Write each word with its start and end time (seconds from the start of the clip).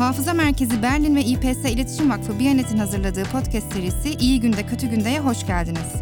Hafıza 0.00 0.34
Merkezi 0.34 0.82
Berlin 0.82 1.16
ve 1.16 1.24
İPS 1.24 1.64
İletişim 1.64 2.10
Vakfı 2.10 2.38
Biyanet'in 2.38 2.78
hazırladığı 2.78 3.24
podcast 3.24 3.72
serisi 3.72 4.10
İyi 4.10 4.40
Günde 4.40 4.66
Kötü 4.66 4.86
Günde'ye 4.86 5.20
hoş 5.20 5.46
geldiniz. 5.46 5.94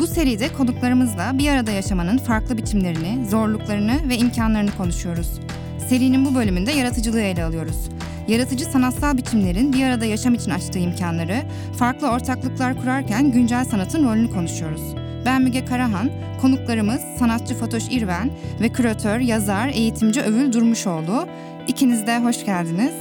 Bu 0.00 0.06
seride 0.06 0.52
konuklarımızla 0.52 1.38
bir 1.38 1.48
arada 1.48 1.70
yaşamanın 1.70 2.18
farklı 2.18 2.56
biçimlerini, 2.56 3.26
zorluklarını 3.26 4.08
ve 4.08 4.16
imkanlarını 4.16 4.76
konuşuyoruz. 4.76 5.40
Serinin 5.88 6.24
bu 6.24 6.34
bölümünde 6.34 6.72
yaratıcılığı 6.72 7.20
ele 7.20 7.44
alıyoruz. 7.44 7.88
Yaratıcı 8.28 8.64
sanatsal 8.64 9.16
biçimlerin 9.16 9.72
bir 9.72 9.84
arada 9.84 10.04
yaşam 10.04 10.34
için 10.34 10.50
açtığı 10.50 10.78
imkanları, 10.78 11.42
farklı 11.78 12.10
ortaklıklar 12.10 12.80
kurarken 12.80 13.32
güncel 13.32 13.64
sanatın 13.64 14.04
rolünü 14.04 14.30
konuşuyoruz. 14.30 15.05
Ben 15.26 15.42
Müge 15.42 15.64
Karahan, 15.64 16.10
konuklarımız 16.40 17.00
sanatçı 17.18 17.54
Fatoş 17.54 17.82
İrven 17.90 18.30
ve 18.60 18.68
küratör, 18.68 19.18
yazar, 19.18 19.68
eğitimci 19.68 20.22
Övül 20.22 20.52
Durmuşoğlu. 20.52 21.28
İkiniz 21.68 22.06
de 22.06 22.18
hoş 22.18 22.44
geldiniz. 22.44 22.94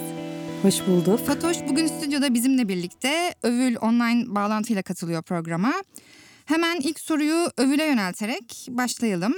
Hoş 0.61 0.87
bulduk. 0.87 1.19
Fatoş 1.19 1.57
bugün 1.69 1.87
stüdyoda 1.87 2.33
bizimle 2.33 2.67
birlikte 2.67 3.33
Övül 3.43 3.75
online 3.81 4.35
bağlantıyla 4.35 4.81
katılıyor 4.81 5.21
programa. 5.21 5.73
Hemen 6.45 6.79
ilk 6.79 6.99
soruyu 6.99 7.49
Övül'e 7.57 7.85
yönelterek 7.85 8.67
başlayalım. 8.69 9.33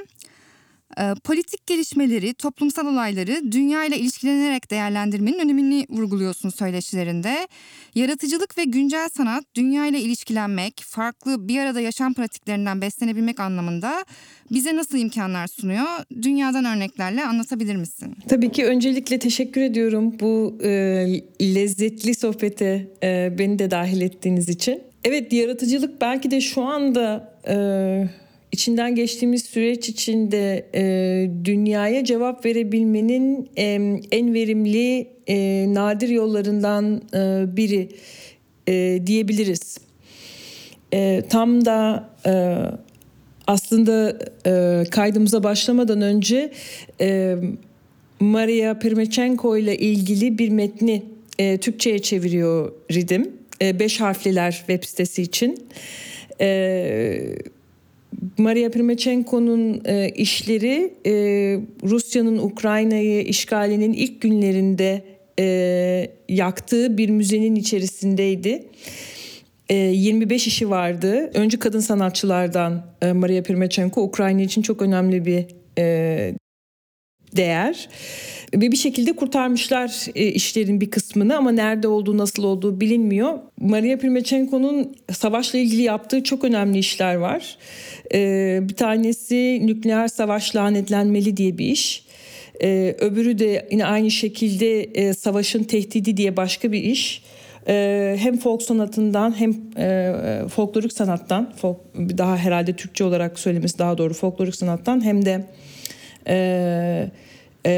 Ee, 1.00 1.14
politik 1.24 1.68
gelişmeleri, 1.68 2.34
toplumsal 2.34 2.88
olayları 2.88 3.52
dünya 3.52 3.86
ile 3.86 3.98
ilişkilenerek 3.98 4.72
değerlendirmenin 4.72 5.40
önemini 5.40 5.86
vurguluyorsun 5.90 6.50
söyleşilerinde. 6.50 7.48
Yaratıcılık 7.96 8.58
ve 8.58 8.64
güncel 8.64 9.10
sanat 9.10 9.44
dünya 9.56 9.86
ile 9.86 10.00
ilişkilenmek, 10.00 10.82
farklı 10.86 11.48
bir 11.48 11.60
arada 11.60 11.82
yaşam 11.82 12.14
pratiklerinden 12.14 12.82
beslenebilmek 12.82 13.40
anlamında 13.40 14.06
bize 14.52 14.76
nasıl 14.76 14.98
imkanlar 14.98 15.48
sunuyor? 15.48 15.86
Dünyadan 16.22 16.66
örneklerle 16.66 17.26
anlatabilir 17.26 17.76
misin? 17.76 18.16
Tabii 18.30 18.52
ki 18.52 18.66
öncelikle 18.66 19.20
teşekkür 19.20 19.62
ediyorum 19.62 20.20
bu 20.20 20.58
e, 20.64 20.70
lezzetli 21.42 22.16
sohbete 22.16 22.88
e, 23.04 23.36
beni 23.40 23.60
de 23.60 23.72
dahil 23.72 24.02
ettiğiniz 24.02 24.50
için. 24.50 24.82
Evet 25.04 25.34
yaratıcılık 25.34 26.02
belki 26.02 26.32
de 26.32 26.42
şu 26.42 26.64
anda 26.64 27.34
e, 27.48 27.56
içinden 28.52 28.96
geçtiğimiz 28.96 29.44
süreç 29.44 29.90
içinde 29.90 30.66
e, 30.76 30.84
dünyaya 31.46 32.06
cevap 32.06 32.46
verebilmenin 32.46 33.50
e, 33.58 33.64
en 34.12 34.34
verimli 34.34 35.08
e, 35.28 35.66
nadir 35.74 36.10
yollarından 36.10 37.02
e, 37.14 37.46
biri 37.58 37.90
e, 38.68 39.02
diyebiliriz. 39.08 39.78
E, 40.94 41.24
tam 41.30 41.66
da 41.66 42.10
e, 42.26 42.56
aslında 43.48 44.20
e, 44.46 44.84
kaydımıza 44.92 45.44
başlamadan 45.44 46.02
önce 46.02 46.52
e, 47.02 47.36
Maria 48.20 48.80
Pirmechenko 48.80 49.58
ile 49.58 49.78
ilgili 49.78 50.38
bir 50.38 50.50
metni 50.50 51.04
e, 51.40 51.58
Türkçe'ye 51.58 52.00
çeviriyor 52.00 52.72
Ridim. 52.92 53.32
E, 53.62 53.80
beş 53.80 54.02
harfliler 54.02 54.52
web 54.52 54.84
sitesi 54.84 55.22
için. 55.22 55.68
E, 56.42 57.36
Maria 58.38 58.70
Primachenko'nun 58.70 59.82
e, 59.86 60.10
işleri 60.10 60.94
e, 61.06 61.12
Rusya'nın 61.84 62.38
Ukrayna'yı 62.38 63.22
işgalinin 63.22 63.94
ilk 63.94 64.22
günlerinde 64.22 65.04
e, 65.40 66.12
yaktığı 66.30 66.98
bir 66.98 67.10
müzenin 67.10 67.56
içerisindeydi. 67.56 68.64
E, 69.70 69.76
25 69.76 70.48
işi 70.48 70.70
vardı. 70.70 71.32
Öncü 71.34 71.60
kadın 71.60 71.80
sanatçılardan 71.80 72.86
e, 73.02 73.14
Maria 73.14 73.44
Primachenko 73.44 74.02
Ukrayna 74.02 74.42
için 74.42 74.62
çok 74.62 74.82
önemli 74.82 75.26
bir 75.26 75.46
e, 75.78 76.36
değer. 77.36 77.90
Ve 78.54 78.72
bir 78.72 78.78
şekilde 78.78 79.14
kurtarmışlar 79.14 80.06
e, 80.16 80.28
işlerin 80.28 80.82
bir 80.82 80.92
kısmını 80.92 81.38
ama 81.38 81.52
nerede 81.52 81.88
olduğu 81.88 82.18
nasıl 82.18 82.44
olduğu 82.44 82.82
bilinmiyor. 82.82 83.40
Maria 83.60 83.98
Primachenko'nun 83.98 84.96
savaşla 85.12 85.60
ilgili 85.60 85.82
yaptığı 85.82 86.24
çok 86.24 86.44
önemli 86.44 86.78
işler 86.78 87.16
var. 87.16 87.58
E, 88.14 88.60
bir 88.62 88.76
tanesi 88.76 89.62
nükleer 89.64 90.08
savaş 90.08 90.56
lanetlenmeli 90.56 91.38
diye 91.38 91.58
bir 91.58 91.66
iş. 91.66 92.06
E, 92.64 92.96
öbürü 93.00 93.40
de 93.40 93.68
yine 93.72 93.86
aynı 93.86 94.12
şekilde 94.12 95.14
savaşın 95.14 95.64
tehdidi 95.64 96.18
diye 96.18 96.38
başka 96.38 96.72
bir 96.72 96.84
iş. 96.84 97.24
Hem 98.16 98.38
folk 98.38 98.64
sanatından 98.64 99.40
hem 99.40 99.56
folklorik 100.48 100.94
sanattan, 100.94 101.54
folk, 101.62 101.78
daha 102.18 102.38
herhalde 102.38 102.74
Türkçe 102.74 103.04
olarak 103.04 103.40
söylemesi 103.40 103.80
daha 103.80 103.98
doğru 103.98 104.14
folklorik 104.14 104.56
sanattan 104.56 105.04
hem 105.04 105.26
de 105.26 105.46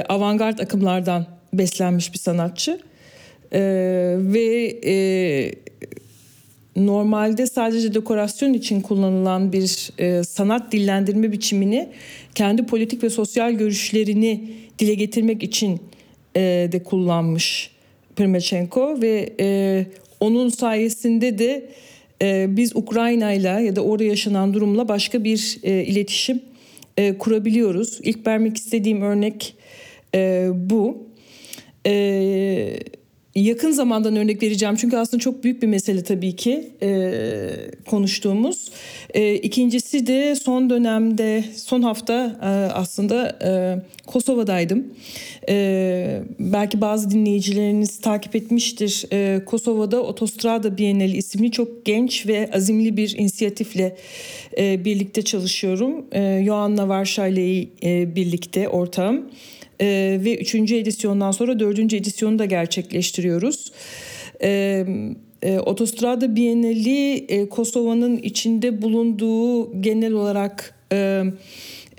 avantgard 0.09 0.59
akımlardan 0.59 1.25
beslenmiş 1.53 2.13
bir 2.13 2.19
sanatçı. 2.19 2.79
E, 3.53 3.61
ve 4.17 4.79
e, 4.85 4.95
normalde 6.75 7.47
sadece 7.47 7.93
dekorasyon 7.93 8.53
için 8.53 8.81
kullanılan 8.81 9.53
bir 9.53 9.91
e, 9.97 10.23
sanat 10.23 10.71
dillendirme 10.71 11.31
biçimini 11.31 11.89
kendi 12.35 12.65
politik 12.65 13.03
ve 13.03 13.09
sosyal 13.09 13.51
görüşlerini 13.51 14.43
dile 14.79 14.93
getirmek 14.93 15.43
için 15.43 15.81
e, 16.35 16.69
de 16.71 16.83
kullanmış 16.83 17.71
Primachenko 18.15 19.01
ve 19.01 19.33
e, 19.39 19.85
onun 20.19 20.49
sayesinde 20.49 21.39
de 21.39 21.69
e, 22.21 22.45
biz 22.49 22.75
Ukrayna 22.75 23.33
ile 23.33 23.47
ya 23.47 23.75
da 23.75 23.81
orada 23.81 24.03
yaşanan 24.03 24.53
durumla 24.53 24.87
başka 24.87 25.23
bir 25.23 25.57
e, 25.63 25.83
iletişim 25.83 26.41
e, 26.97 27.17
kurabiliyoruz. 27.17 27.99
İlk 28.03 28.27
vermek 28.27 28.57
istediğim 28.57 29.01
örnek 29.01 29.55
e, 30.15 30.47
bu. 30.53 31.09
E, 31.85 32.79
yakın 33.35 33.71
zamandan 33.71 34.15
örnek 34.15 34.43
vereceğim 34.43 34.75
çünkü 34.75 34.97
aslında 34.97 35.21
çok 35.21 35.43
büyük 35.43 35.61
bir 35.61 35.67
mesele 35.67 36.03
tabii 36.03 36.35
ki 36.35 36.69
e, 36.81 37.09
konuştuğumuz. 37.85 38.71
E, 39.13 39.35
ikincisi 39.35 40.07
de 40.07 40.35
son 40.35 40.69
dönemde, 40.69 41.43
son 41.55 41.81
hafta 41.81 42.39
e, 42.41 42.47
aslında 42.73 43.37
e, 43.43 43.51
Kosova'daydım. 44.07 44.87
E, 45.49 46.21
belki 46.39 46.81
bazı 46.81 47.11
dinleyicileriniz 47.11 48.01
takip 48.01 48.35
etmiştir. 48.35 49.05
E, 49.11 49.45
Kosova'da 49.45 50.03
Otostrada 50.03 50.77
Bienali 50.77 51.17
isimli 51.17 51.51
çok 51.51 51.85
genç 51.85 52.27
ve 52.27 52.49
azimli 52.53 52.97
bir 52.97 53.15
inisiyatifle 53.17 53.95
e, 54.57 54.85
birlikte 54.85 55.21
çalışıyorum. 55.21 56.05
E, 56.13 56.43
Joanna 56.45 56.89
Varşa 56.89 57.27
ile 57.27 58.15
birlikte 58.15 58.69
ortağım 58.69 59.29
e, 59.81 60.19
ve 60.23 60.37
3. 60.37 60.55
edisyondan 60.55 61.31
sonra 61.31 61.59
4. 61.59 61.93
edisyonu 61.93 62.39
da 62.39 62.45
gerçekleştiriyoruz. 62.45 63.71
E, 64.41 64.85
e, 65.41 65.59
Otostrada 65.59 66.35
Bienali 66.35 67.13
e, 67.13 67.49
Kosova'nın 67.49 68.17
içinde 68.17 68.81
bulunduğu 68.81 69.81
genel 69.81 70.13
olarak 70.13 70.75
e, 70.91 71.23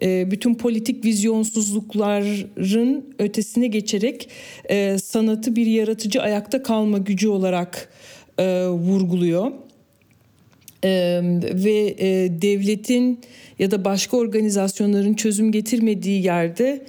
e, 0.03 0.31
bütün 0.31 0.55
politik 0.55 1.05
vizyonsuzlukların 1.05 3.05
ötesine 3.19 3.67
geçerek 3.67 4.29
e, 4.71 4.99
sanatı 4.99 5.57
bir 5.57 5.67
yaratıcı 5.67 6.23
ayakta 6.23 6.63
kalma 6.63 6.99
gücü 6.99 7.29
olarak 7.29 7.89
e, 8.39 8.67
vurguluyor. 8.67 9.53
Ee, 10.85 11.21
ve 11.55 11.95
e, 11.99 12.43
devletin 12.43 13.21
ya 13.59 13.71
da 13.71 13.85
başka 13.85 14.17
organizasyonların 14.17 15.15
çözüm 15.15 15.53
getirmediği 15.53 16.25
yerde 16.25 16.87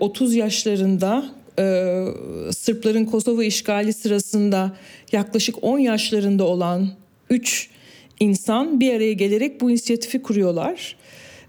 30 0.00 0.34
e, 0.34 0.38
yaşlarında 0.38 1.24
e, 1.58 1.64
Sırpların 2.52 3.04
Kosova 3.04 3.44
işgali 3.44 3.92
sırasında 3.92 4.76
yaklaşık 5.12 5.64
10 5.64 5.78
yaşlarında 5.78 6.44
olan 6.44 6.88
3 7.30 7.70
insan 8.20 8.80
bir 8.80 8.94
araya 8.94 9.12
gelerek 9.12 9.60
bu 9.60 9.70
inisiyatifi 9.70 10.22
kuruyorlar. 10.22 10.96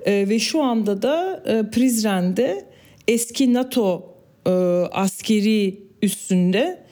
E, 0.05 0.29
ve 0.29 0.39
şu 0.39 0.63
anda 0.63 1.01
da 1.01 1.43
Prizren'de 1.71 2.65
eski 3.07 3.53
NATO 3.53 4.13
askeri 4.91 5.79
üstünde 6.01 6.83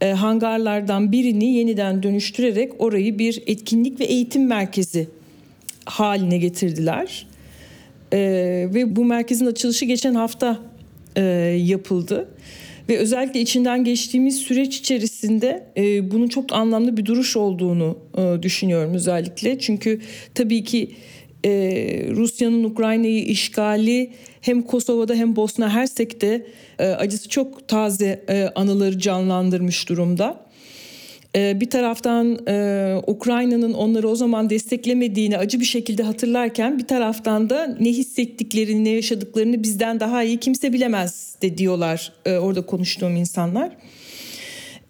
hangarlardan 0.00 1.12
birini 1.12 1.54
yeniden 1.54 2.02
dönüştürerek 2.02 2.72
orayı 2.78 3.18
bir 3.18 3.42
etkinlik 3.46 4.00
ve 4.00 4.04
eğitim 4.04 4.46
merkezi 4.46 5.08
haline 5.84 6.38
getirdiler. 6.38 7.26
ve 8.12 8.96
bu 8.96 9.04
merkezin 9.04 9.46
açılışı 9.46 9.84
geçen 9.84 10.14
hafta 10.14 10.60
e, 11.16 11.22
yapıldı. 11.64 12.28
Ve 12.88 12.98
özellikle 12.98 13.40
içinden 13.40 13.84
geçtiğimiz 13.84 14.36
süreç 14.36 14.76
içerisinde 14.76 15.66
e, 15.76 16.10
bunun 16.10 16.28
çok 16.28 16.52
anlamlı 16.52 16.96
bir 16.96 17.04
duruş 17.04 17.36
olduğunu 17.36 17.98
e, 18.18 18.42
düşünüyorum 18.42 18.94
özellikle. 18.94 19.58
Çünkü 19.58 20.00
tabii 20.34 20.64
ki 20.64 20.90
e, 21.44 21.50
Rusya'nın 22.10 22.64
Ukrayna'yı 22.64 23.24
işgali 23.24 24.10
hem 24.40 24.62
Kosova'da 24.62 25.14
hem 25.14 25.36
Bosna 25.36 25.70
Hersek'te 25.70 26.46
e, 26.78 26.86
acısı 26.86 27.28
çok 27.28 27.68
taze 27.68 28.24
e, 28.28 28.48
anıları 28.54 28.98
canlandırmış 28.98 29.88
durumda. 29.88 30.45
E, 31.36 31.60
bir 31.60 31.70
taraftan 31.70 32.38
e, 32.48 32.94
Ukrayna'nın 33.06 33.72
onları 33.72 34.08
o 34.08 34.14
zaman 34.14 34.50
desteklemediğini 34.50 35.38
acı 35.38 35.60
bir 35.60 35.64
şekilde 35.64 36.02
hatırlarken 36.02 36.78
bir 36.78 36.86
taraftan 36.86 37.50
da 37.50 37.76
ne 37.80 37.88
hissettiklerini 37.88 38.84
ne 38.84 38.88
yaşadıklarını 38.88 39.62
bizden 39.62 40.00
daha 40.00 40.22
iyi 40.22 40.36
kimse 40.36 40.72
bilemez 40.72 41.36
de 41.42 41.58
diyorlar 41.58 42.12
e, 42.26 42.36
orada 42.36 42.66
konuştuğum 42.66 43.16
insanlar. 43.16 43.76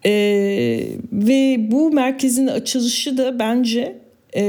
E, 0.05 0.13
ve 1.13 1.71
bu 1.71 1.93
merkezin 1.93 2.47
açılışı 2.47 3.19
da 3.19 3.39
bence 3.39 3.99
e, 4.37 4.43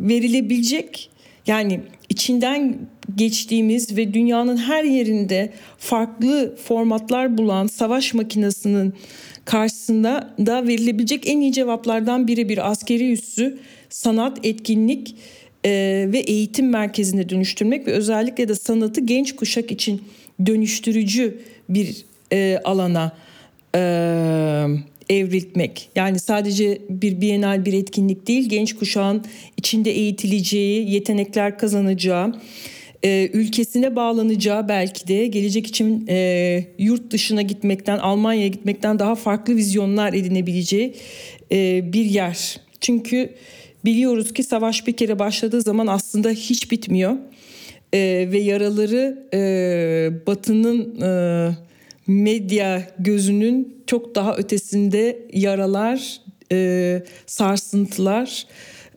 verilebilecek 0.00 1.10
yani 1.46 1.80
içinden 2.08 2.78
geçtiğimiz 3.14 3.96
ve 3.96 4.14
dünyanın 4.14 4.56
her 4.56 4.84
yerinde 4.84 5.52
farklı 5.78 6.56
formatlar 6.56 7.38
bulan 7.38 7.66
savaş 7.66 8.14
makinesinin 8.14 8.94
karşısında 9.44 10.34
da 10.46 10.66
verilebilecek 10.66 11.28
en 11.28 11.40
iyi 11.40 11.52
cevaplardan 11.52 12.28
biri 12.28 12.48
bir 12.48 12.70
askeri 12.70 13.12
üssü, 13.12 13.58
sanat, 13.90 14.38
etkinlik 14.42 15.16
e, 15.64 15.70
ve 16.12 16.18
eğitim 16.18 16.70
merkezine 16.70 17.28
dönüştürmek 17.28 17.86
ve 17.86 17.92
özellikle 17.92 18.48
de 18.48 18.54
sanatı 18.54 19.00
genç 19.00 19.36
kuşak 19.36 19.70
için 19.70 20.02
dönüştürücü 20.46 21.40
bir 21.68 22.04
e, 22.32 22.60
alana 22.64 23.12
e, 23.74 23.80
evriltmek. 25.08 25.88
Yani 25.96 26.18
sadece 26.18 26.78
bir 26.88 27.20
bienal 27.20 27.64
bir 27.64 27.72
etkinlik 27.72 28.26
değil, 28.26 28.48
genç 28.48 28.76
kuşağın 28.76 29.24
içinde 29.56 29.90
eğitileceği, 29.90 30.90
yetenekler 30.90 31.58
kazanacağı, 31.58 32.34
e, 33.04 33.30
ülkesine 33.32 33.96
bağlanacağı 33.96 34.68
belki 34.68 35.08
de 35.08 35.26
gelecek 35.26 35.66
için 35.66 36.06
e, 36.08 36.66
yurt 36.78 37.10
dışına 37.10 37.42
gitmekten, 37.42 37.98
Almanya'ya 37.98 38.48
gitmekten 38.48 38.98
daha 38.98 39.14
farklı 39.14 39.56
vizyonlar 39.56 40.12
edinebileceği 40.12 40.94
e, 41.52 41.92
bir 41.92 42.04
yer. 42.04 42.60
Çünkü 42.80 43.30
biliyoruz 43.84 44.32
ki 44.32 44.42
savaş 44.42 44.86
bir 44.86 44.92
kere 44.92 45.18
başladığı 45.18 45.60
zaman 45.60 45.86
aslında 45.86 46.30
hiç 46.30 46.70
bitmiyor. 46.70 47.16
E, 47.92 48.28
ve 48.32 48.38
yaraları 48.38 49.28
e, 49.34 50.26
Batı'nın 50.26 51.00
e, 51.00 51.50
medya 52.06 52.82
gözünün 52.98 53.82
çok 53.86 54.14
daha 54.14 54.36
ötesinde 54.36 55.18
yaralar, 55.32 56.20
e, 56.52 57.02
sarsıntılar 57.26 58.46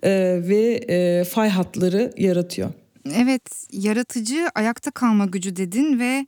e, 0.03 0.39
ve 0.47 0.79
e, 0.89 1.23
fay 1.23 1.49
hatları 1.49 2.11
yaratıyor. 2.17 2.69
Evet, 3.15 3.67
yaratıcı 3.71 4.49
ayakta 4.55 4.91
kalma 4.91 5.25
gücü 5.25 5.55
dedin 5.55 5.99
ve 5.99 6.25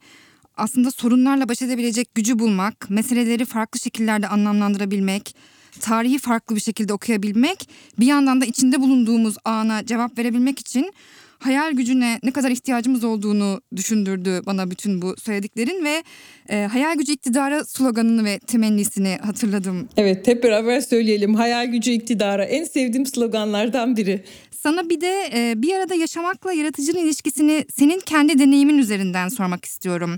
aslında 0.56 0.90
sorunlarla 0.90 1.48
baş 1.48 1.62
edebilecek 1.62 2.14
gücü 2.14 2.38
bulmak, 2.38 2.90
meseleleri 2.90 3.44
farklı 3.44 3.80
şekillerde 3.80 4.28
anlamlandırabilmek, 4.28 5.36
tarihi 5.80 6.18
farklı 6.18 6.56
bir 6.56 6.60
şekilde 6.60 6.92
okuyabilmek, 6.92 7.68
bir 7.98 8.06
yandan 8.06 8.40
da 8.40 8.44
içinde 8.44 8.80
bulunduğumuz 8.80 9.36
ana 9.44 9.86
cevap 9.86 10.18
verebilmek 10.18 10.58
için 10.58 10.92
hayal 11.40 11.72
gücüne 11.72 12.18
ne 12.22 12.30
kadar 12.30 12.50
ihtiyacımız 12.50 13.04
olduğunu 13.04 13.60
düşündürdü 13.76 14.42
bana 14.46 14.70
bütün 14.70 15.02
bu 15.02 15.14
söylediklerin 15.16 15.84
ve 15.84 16.02
e, 16.48 16.68
hayal 16.72 16.96
gücü 16.96 17.12
iktidara 17.12 17.64
sloganını 17.64 18.24
ve 18.24 18.38
temennisini 18.38 19.18
hatırladım. 19.22 19.88
Evet 19.96 20.26
hep 20.26 20.44
beraber 20.44 20.80
söyleyelim 20.80 21.34
hayal 21.34 21.66
gücü 21.66 21.90
iktidara 21.90 22.44
en 22.44 22.64
sevdiğim 22.64 23.06
sloganlardan 23.06 23.96
biri. 23.96 24.24
Sana 24.50 24.90
bir 24.90 25.00
de 25.00 25.30
e, 25.34 25.62
bir 25.62 25.74
arada 25.74 25.94
yaşamakla 25.94 26.52
yaratıcının 26.52 26.98
ilişkisini 26.98 27.64
senin 27.74 28.00
kendi 28.00 28.38
deneyimin 28.38 28.78
üzerinden 28.78 29.28
sormak 29.28 29.64
istiyorum. 29.64 30.16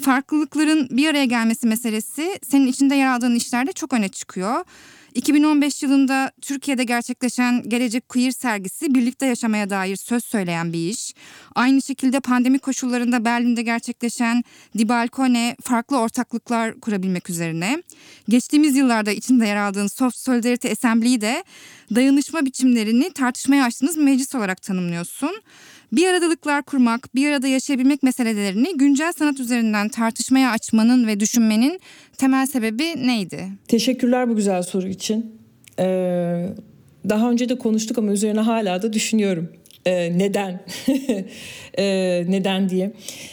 Farklılıkların 0.00 0.88
bir 0.90 1.08
araya 1.08 1.24
gelmesi 1.24 1.66
meselesi 1.66 2.38
senin 2.42 2.66
içinde 2.66 2.94
yer 2.94 3.06
aldığın 3.06 3.34
işlerde 3.34 3.72
çok 3.72 3.92
öne 3.92 4.08
çıkıyor. 4.08 4.64
2015 5.14 5.82
yılında 5.82 6.32
Türkiye'de 6.40 6.84
gerçekleşen 6.84 7.62
Gelecek 7.68 8.08
Queer 8.08 8.30
sergisi 8.30 8.94
birlikte 8.94 9.26
yaşamaya 9.26 9.70
dair 9.70 9.96
söz 9.96 10.24
söyleyen 10.24 10.72
bir 10.72 10.88
iş. 10.90 11.14
Aynı 11.54 11.82
şekilde 11.82 12.20
pandemi 12.20 12.58
koşullarında 12.58 13.24
Berlin'de 13.24 13.62
gerçekleşen 13.62 14.44
Die 14.78 14.88
Balkone 14.88 15.56
farklı 15.62 15.98
ortaklıklar 15.98 16.80
kurabilmek 16.80 17.30
üzerine. 17.30 17.82
Geçtiğimiz 18.28 18.76
yıllarda 18.76 19.10
içinde 19.10 19.46
yer 19.46 19.56
aldığın 19.56 19.86
Soft 19.86 20.16
Solidarity 20.16 20.68
Assembly'yi 20.68 21.20
de 21.20 21.44
dayanışma 21.94 22.44
biçimlerini 22.46 23.12
tartışmaya 23.12 23.64
açtığınız 23.64 23.96
meclis 23.96 24.34
olarak 24.34 24.62
tanımlıyorsun. 24.62 25.42
Bir 25.92 26.06
aradalıklar 26.06 26.62
kurmak, 26.62 27.14
bir 27.14 27.30
arada 27.30 27.48
yaşayabilmek 27.48 28.02
meselelerini 28.02 28.76
güncel 28.76 29.12
sanat 29.12 29.40
üzerinden 29.40 29.88
tartışmaya 29.88 30.50
açmanın 30.50 31.06
ve 31.06 31.20
düşünmenin 31.20 31.80
temel 32.18 32.46
sebebi 32.46 33.06
neydi? 33.06 33.48
Teşekkürler 33.68 34.28
bu 34.28 34.36
güzel 34.36 34.62
soru 34.62 34.88
için. 34.88 35.40
Ee, 35.78 36.46
daha 37.08 37.30
önce 37.30 37.48
de 37.48 37.58
konuştuk 37.58 37.98
ama 37.98 38.12
üzerine 38.12 38.40
hala 38.40 38.82
da 38.82 38.92
düşünüyorum. 38.92 39.52
Ee, 39.86 40.18
neden? 40.18 40.60
ee, 41.78 42.24
neden 42.28 42.68
diye. 42.68 42.92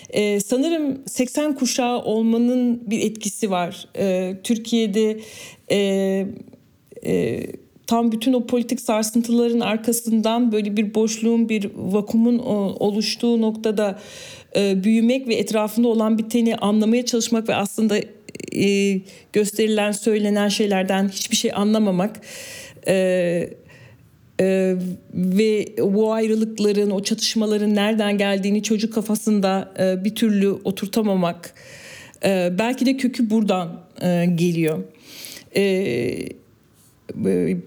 Ee, 0.09 0.39
sanırım 0.39 1.01
80 1.05 1.55
kuşağı 1.55 1.99
olmanın 1.99 2.91
bir 2.91 2.99
etkisi 2.99 3.51
var. 3.51 3.87
Ee, 3.97 4.37
Türkiye'de 4.43 5.19
e, 5.71 5.77
e, 7.05 7.43
tam 7.87 8.11
bütün 8.11 8.33
o 8.33 8.47
politik 8.47 8.81
sarsıntıların 8.81 9.59
arkasından 9.59 10.51
böyle 10.51 10.77
bir 10.77 10.93
boşluğun, 10.93 11.49
bir 11.49 11.71
vakumun 11.75 12.39
oluştuğu 12.79 13.41
noktada 13.41 13.99
e, 14.55 14.83
büyümek 14.83 15.27
ve 15.27 15.35
etrafında 15.35 15.87
olan 15.87 16.17
biteni 16.17 16.55
anlamaya 16.55 17.05
çalışmak 17.05 17.49
ve 17.49 17.55
aslında 17.55 17.97
e, 18.55 19.01
gösterilen, 19.33 19.91
söylenen 19.91 20.47
şeylerden 20.47 21.09
hiçbir 21.09 21.35
şey 21.35 21.51
anlamamak 21.55 22.21
e, 22.87 23.57
ve 25.13 25.67
bu 25.79 26.13
ayrılıkların, 26.13 26.91
o 26.91 27.03
çatışmaların 27.03 27.75
nereden 27.75 28.17
geldiğini 28.17 28.63
çocuk 28.63 28.93
kafasında 28.93 29.73
bir 30.05 30.15
türlü 30.15 30.49
oturtamamak 30.49 31.53
belki 32.59 32.85
de 32.85 32.97
kökü 32.97 33.29
buradan 33.29 33.79
geliyor. 34.35 34.83
Evet 35.55 36.46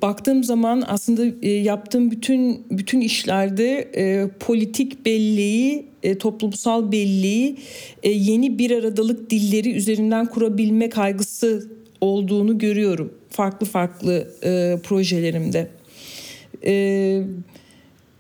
baktığım 0.03 0.45
zaman 0.45 0.85
aslında 0.87 1.25
e, 1.43 1.51
yaptığım 1.51 2.11
bütün 2.11 2.67
bütün 2.71 3.01
işlerde 3.01 3.91
e, 3.95 4.29
politik 4.41 5.07
belleği, 5.07 5.87
e, 6.03 6.19
toplumsal 6.19 6.93
belleği, 6.93 7.57
e, 8.03 8.11
yeni 8.11 8.59
bir 8.59 8.71
aradalık 8.71 9.31
dilleri 9.31 9.73
üzerinden 9.73 10.27
kurabilme 10.27 10.89
kaygısı 10.89 11.71
olduğunu 12.01 12.59
görüyorum 12.59 13.15
farklı 13.31 13.67
farklı 13.67 14.29
e, 14.45 14.79
projelerimde. 14.83 15.71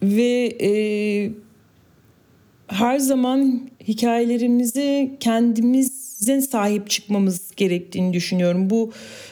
Ve 0.02 0.52
her 2.66 2.98
zaman 2.98 3.70
hikayelerimizi 3.88 5.10
kendimizin 5.20 6.40
sahip 6.40 6.90
çıkmamız 6.90 7.50
gerektiğini 7.56 8.12
düşünüyorum. 8.12 8.70
Bu 8.70 8.92
ee, 8.92 9.29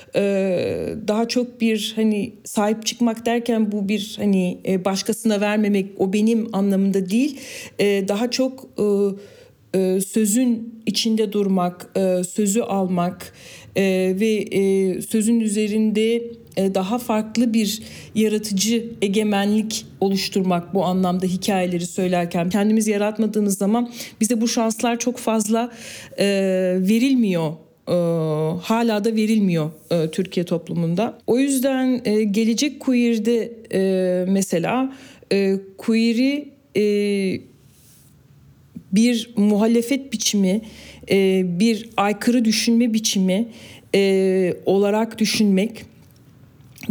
daha 1.08 1.28
çok 1.28 1.60
bir 1.60 1.92
hani 1.96 2.32
sahip 2.44 2.86
çıkmak 2.86 3.26
derken 3.26 3.72
bu 3.72 3.88
bir 3.88 4.14
hani 4.16 4.58
e, 4.66 4.84
başkasına 4.84 5.40
vermemek 5.40 5.86
o 5.98 6.12
benim 6.12 6.48
anlamında 6.52 7.10
değil. 7.10 7.40
Ee, 7.80 8.04
daha 8.08 8.30
çok 8.30 8.66
e, 8.78 8.84
e, 9.78 10.00
sözün 10.00 10.74
içinde 10.86 11.32
durmak 11.32 11.90
sözü 12.28 12.60
almak 12.60 13.32
ve 13.76 14.44
sözün 15.08 15.40
üzerinde 15.40 16.22
daha 16.56 16.98
farklı 16.98 17.54
bir 17.54 17.82
yaratıcı 18.14 18.90
egemenlik 19.02 19.86
oluşturmak 20.00 20.74
bu 20.74 20.84
anlamda 20.84 21.26
hikayeleri 21.26 21.86
söylerken. 21.86 22.50
Kendimiz 22.50 22.88
yaratmadığımız 22.88 23.58
zaman 23.58 23.90
bize 24.20 24.40
bu 24.40 24.48
şanslar 24.48 24.98
çok 24.98 25.16
fazla 25.16 25.70
verilmiyor 26.78 27.52
e, 27.88 27.94
hala 28.62 29.04
da 29.04 29.16
verilmiyor 29.16 29.70
e, 29.90 30.10
Türkiye 30.10 30.46
toplumunda. 30.46 31.18
O 31.26 31.38
yüzden 31.38 32.00
e, 32.04 32.24
gelecek 32.24 32.80
queer'de 32.80 33.52
e, 33.72 34.24
mesela 34.28 34.92
e, 35.32 35.56
queer'i 35.78 36.48
e, 36.76 36.84
bir 38.92 39.30
muhalefet 39.36 40.12
biçimi, 40.12 40.60
e, 41.10 41.42
bir 41.60 41.88
aykırı 41.96 42.44
düşünme 42.44 42.94
biçimi 42.94 43.48
e, 43.94 44.54
olarak 44.66 45.18
düşünmek 45.18 45.84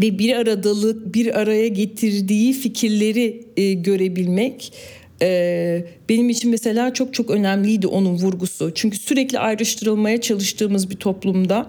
ve 0.01 0.19
bir 0.19 0.35
aradalık, 0.35 1.15
bir 1.15 1.39
araya 1.39 1.67
getirdiği 1.67 2.53
fikirleri 2.53 3.43
e, 3.57 3.73
görebilmek 3.73 4.73
ee, 5.21 5.85
benim 6.09 6.29
için 6.29 6.51
mesela 6.51 6.93
çok 6.93 7.13
çok 7.13 7.29
önemliydi 7.29 7.87
onun 7.87 8.15
vurgusu. 8.15 8.71
Çünkü 8.75 8.97
sürekli 8.97 9.39
ayrıştırılmaya 9.39 10.21
çalıştığımız 10.21 10.89
bir 10.89 10.95
toplumda 10.95 11.67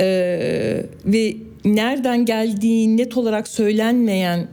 e, 0.00 0.06
ve 1.04 1.36
nereden 1.64 2.24
geldiği 2.24 2.96
net 2.96 3.16
olarak 3.16 3.48
söylenmeyen 3.48 4.48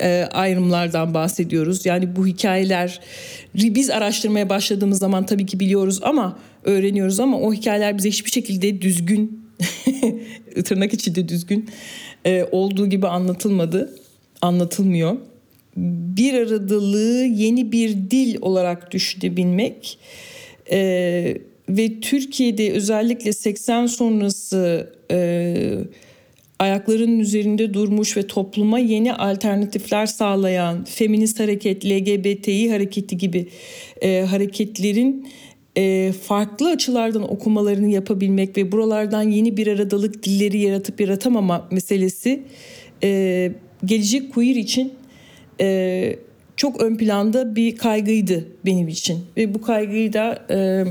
e, 0.00 0.28
ayrımlardan 0.32 1.14
bahsediyoruz. 1.14 1.86
Yani 1.86 2.16
bu 2.16 2.26
hikayeler 2.26 3.00
biz 3.54 3.90
araştırmaya 3.90 4.48
başladığımız 4.48 4.98
zaman 4.98 5.26
tabii 5.26 5.46
ki 5.46 5.60
biliyoruz 5.60 6.00
ama 6.02 6.38
öğreniyoruz 6.64 7.20
ama 7.20 7.40
o 7.40 7.52
hikayeler 7.52 7.98
bize 7.98 8.08
hiçbir 8.08 8.30
şekilde 8.30 8.82
düzgün 8.82 9.44
tırnak 10.64 10.94
içinde 10.94 11.28
düzgün 11.28 11.70
e, 12.26 12.46
olduğu 12.52 12.86
gibi 12.86 13.08
anlatılmadı, 13.08 13.98
anlatılmıyor. 14.42 15.16
Bir 15.76 16.34
aradalığı 16.34 17.24
yeni 17.24 17.72
bir 17.72 18.10
dil 18.10 18.36
olarak 18.40 18.92
düşünebilmek 18.92 19.98
e, 20.70 21.38
ve 21.68 22.00
Türkiye'de 22.00 22.72
özellikle 22.72 23.32
80 23.32 23.86
sonrası 23.86 24.92
e, 25.10 25.78
ayaklarının 26.58 27.18
üzerinde 27.18 27.74
durmuş 27.74 28.16
ve 28.16 28.26
topluma 28.26 28.78
yeni 28.78 29.14
alternatifler 29.14 30.06
sağlayan 30.06 30.84
feminist 30.84 31.40
hareket, 31.40 31.84
LGBTİ 31.84 32.70
hareketi 32.70 33.18
gibi 33.18 33.48
e, 34.02 34.20
hareketlerin 34.20 35.28
e, 35.76 36.12
farklı 36.22 36.70
açılardan 36.70 37.32
okumalarını 37.32 37.88
yapabilmek 37.88 38.56
ve 38.56 38.72
buralardan 38.72 39.22
yeni 39.22 39.56
bir 39.56 39.66
aradalık 39.66 40.22
dilleri 40.22 40.58
yaratıp 40.58 41.00
yaratamama 41.00 41.68
meselesi 41.70 42.42
e, 43.02 43.52
gelecek 43.84 44.34
queer 44.34 44.56
için 44.56 44.92
e, 45.60 46.16
çok 46.56 46.82
ön 46.82 46.96
planda 46.96 47.56
bir 47.56 47.76
kaygıydı 47.76 48.48
benim 48.66 48.88
için 48.88 49.18
ve 49.36 49.54
bu 49.54 49.62
kaygıyı 49.62 50.12
da 50.12 50.46
e, 50.50 50.84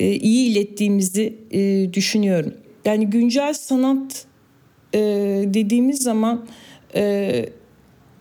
e, 0.00 0.14
iyi 0.14 0.50
ilettiğimizi 0.50 1.34
e, 1.50 1.94
düşünüyorum. 1.94 2.54
Yani 2.84 3.06
güncel 3.06 3.54
sanat 3.54 4.26
e, 4.94 4.98
dediğimiz 5.46 6.02
zaman 6.02 6.46
e, 6.94 7.46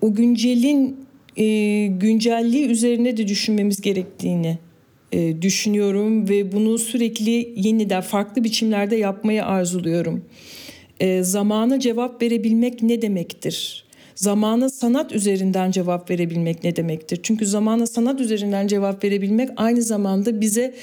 o 0.02 0.14
güncelin 0.14 1.06
e, 1.38 1.88
güncelliği 1.88 2.68
üzerine 2.68 3.18
de 3.18 3.28
düşünmemiz 3.28 3.82
gerektiğini 3.82 4.58
e, 5.12 5.42
düşünüyorum 5.42 6.30
ve 6.30 6.52
bunu 6.52 6.78
sürekli 6.78 7.54
yeniden 7.56 8.02
farklı 8.02 8.44
biçimlerde 8.44 8.96
yapmayı 8.96 9.46
arzuluyorum. 9.46 10.26
E, 11.00 11.24
zamana 11.24 11.80
cevap 11.80 12.22
verebilmek 12.22 12.84
ne 12.84 13.02
demektir? 13.02 13.89
Zamana 14.20 14.70
sanat 14.70 15.12
üzerinden 15.12 15.72
cevap 15.72 16.10
verebilmek 16.10 16.64
ne 16.64 16.76
demektir? 16.76 17.20
Çünkü 17.24 17.46
zamana 17.46 17.88
sanat 17.88 18.22
üzerinden 18.22 18.68
cevap 18.68 19.04
verebilmek 19.04 19.50
aynı 19.56 19.82
zamanda 19.82 20.42
bize 20.42 20.76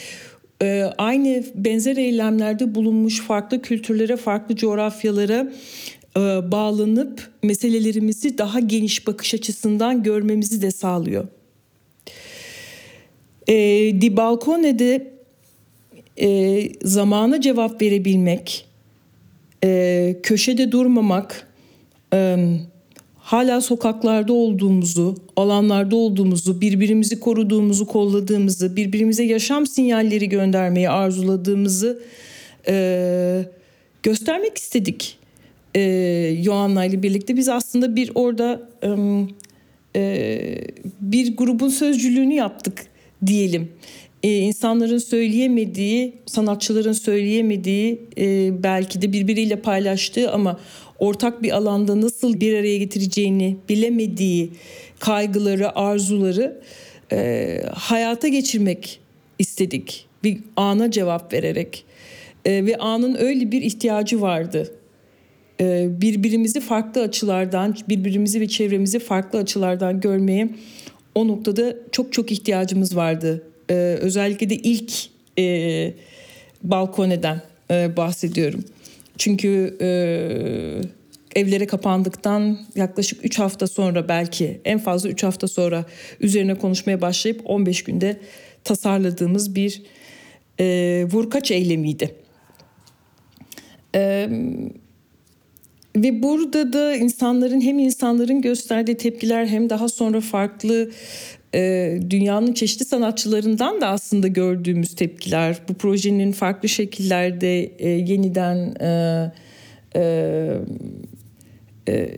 e, 0.62 0.82
aynı 0.98 1.44
benzer 1.54 1.96
eylemlerde 1.96 2.74
bulunmuş 2.74 3.20
farklı 3.20 3.62
kültürlere, 3.62 4.16
farklı 4.16 4.56
coğrafyalara 4.56 5.52
e, 6.16 6.20
bağlanıp 6.52 7.30
meselelerimizi 7.42 8.38
daha 8.38 8.60
geniş 8.60 9.06
bakış 9.06 9.34
açısından 9.34 10.02
görmemizi 10.02 10.62
de 10.62 10.70
sağlıyor. 10.70 11.28
E, 13.48 13.54
Di 14.00 14.16
Balcone'de 14.16 15.12
e, 16.20 16.60
zamana 16.82 17.40
cevap 17.40 17.82
verebilmek, 17.82 18.66
e, 19.64 20.16
köşede 20.22 20.72
durmamak, 20.72 21.48
e, 22.12 22.36
hala 23.26 23.60
sokaklarda 23.60 24.32
olduğumuzu, 24.32 25.16
alanlarda 25.36 25.96
olduğumuzu, 25.96 26.60
birbirimizi 26.60 27.20
koruduğumuzu, 27.20 27.86
kolladığımızı, 27.86 28.76
birbirimize 28.76 29.24
yaşam 29.24 29.66
sinyalleri 29.66 30.28
göndermeyi 30.28 30.90
arzuladığımızı 30.90 32.02
e, 32.68 33.44
göstermek 34.02 34.58
istedik. 34.58 35.18
E, 35.74 35.80
Yoanna 36.42 36.84
ile 36.84 37.02
birlikte 37.02 37.36
biz 37.36 37.48
aslında 37.48 37.96
bir 37.96 38.10
orada 38.14 38.68
e, 39.96 40.64
bir 41.00 41.36
grubun 41.36 41.68
sözcülüğünü 41.68 42.34
yaptık 42.34 42.86
diyelim. 43.26 43.68
E, 44.26 44.38
insanların 44.38 44.98
söyleyemediği, 44.98 46.12
sanatçıların 46.26 46.92
söyleyemediği, 46.92 48.00
e, 48.18 48.50
belki 48.62 49.02
de 49.02 49.12
birbiriyle 49.12 49.56
paylaştığı 49.56 50.30
ama 50.32 50.60
ortak 50.98 51.42
bir 51.42 51.56
alanda 51.56 52.00
nasıl 52.00 52.40
bir 52.40 52.54
araya 52.54 52.78
getireceğini 52.78 53.56
bilemediği 53.68 54.50
kaygıları, 54.98 55.78
arzuları 55.78 56.60
e, 57.12 57.60
hayata 57.74 58.28
geçirmek 58.28 59.00
istedik. 59.38 60.06
Bir 60.24 60.38
ana 60.56 60.90
cevap 60.90 61.32
vererek. 61.32 61.84
E, 62.44 62.66
ve 62.66 62.76
anın 62.76 63.16
öyle 63.18 63.52
bir 63.52 63.62
ihtiyacı 63.62 64.20
vardı. 64.20 64.72
Birbirimizi 66.00 66.60
farklı 66.60 67.02
açılardan, 67.02 67.76
birbirimizi 67.88 68.40
ve 68.40 68.48
çevremizi 68.48 68.98
farklı 68.98 69.38
açılardan 69.38 70.00
görmeye 70.00 70.48
o 71.14 71.28
noktada 71.28 71.76
çok 71.92 72.12
çok 72.12 72.32
ihtiyacımız 72.32 72.96
vardı. 72.96 73.42
E, 73.70 73.74
özellikle 73.74 74.50
de 74.50 74.54
ilk 74.54 74.92
e, 75.38 75.92
balkoneden 76.62 77.42
e, 77.70 77.96
bahsediyorum. 77.96 78.64
Çünkü 79.18 79.76
e, 79.80 79.88
evlere 81.40 81.66
kapandıktan 81.66 82.58
yaklaşık 82.74 83.24
3 83.24 83.38
hafta 83.38 83.66
sonra 83.66 84.08
belki 84.08 84.60
en 84.64 84.78
fazla 84.78 85.08
3 85.08 85.22
hafta 85.22 85.48
sonra 85.48 85.84
üzerine 86.20 86.54
konuşmaya 86.54 87.00
başlayıp 87.00 87.40
15 87.44 87.84
günde 87.84 88.20
tasarladığımız 88.64 89.54
bir 89.54 89.82
e, 90.60 91.06
vurkaç 91.12 91.50
eylemiydi. 91.50 92.14
E, 93.94 94.28
ve 95.96 96.22
burada 96.22 96.72
da 96.72 96.96
insanların 96.96 97.60
hem 97.60 97.78
insanların 97.78 98.42
gösterdiği 98.42 98.96
tepkiler 98.96 99.46
hem 99.46 99.70
daha 99.70 99.88
sonra 99.88 100.20
farklı 100.20 100.90
e, 101.56 101.98
dünyanın 102.10 102.52
çeşitli 102.52 102.84
sanatçılarından 102.84 103.80
da 103.80 103.88
aslında 103.88 104.28
gördüğümüz 104.28 104.94
tepkiler 104.94 105.56
bu 105.68 105.74
projenin 105.74 106.32
farklı 106.32 106.68
şekillerde 106.68 107.62
e, 107.64 107.88
yeniden 107.88 108.74
e, 111.88 112.08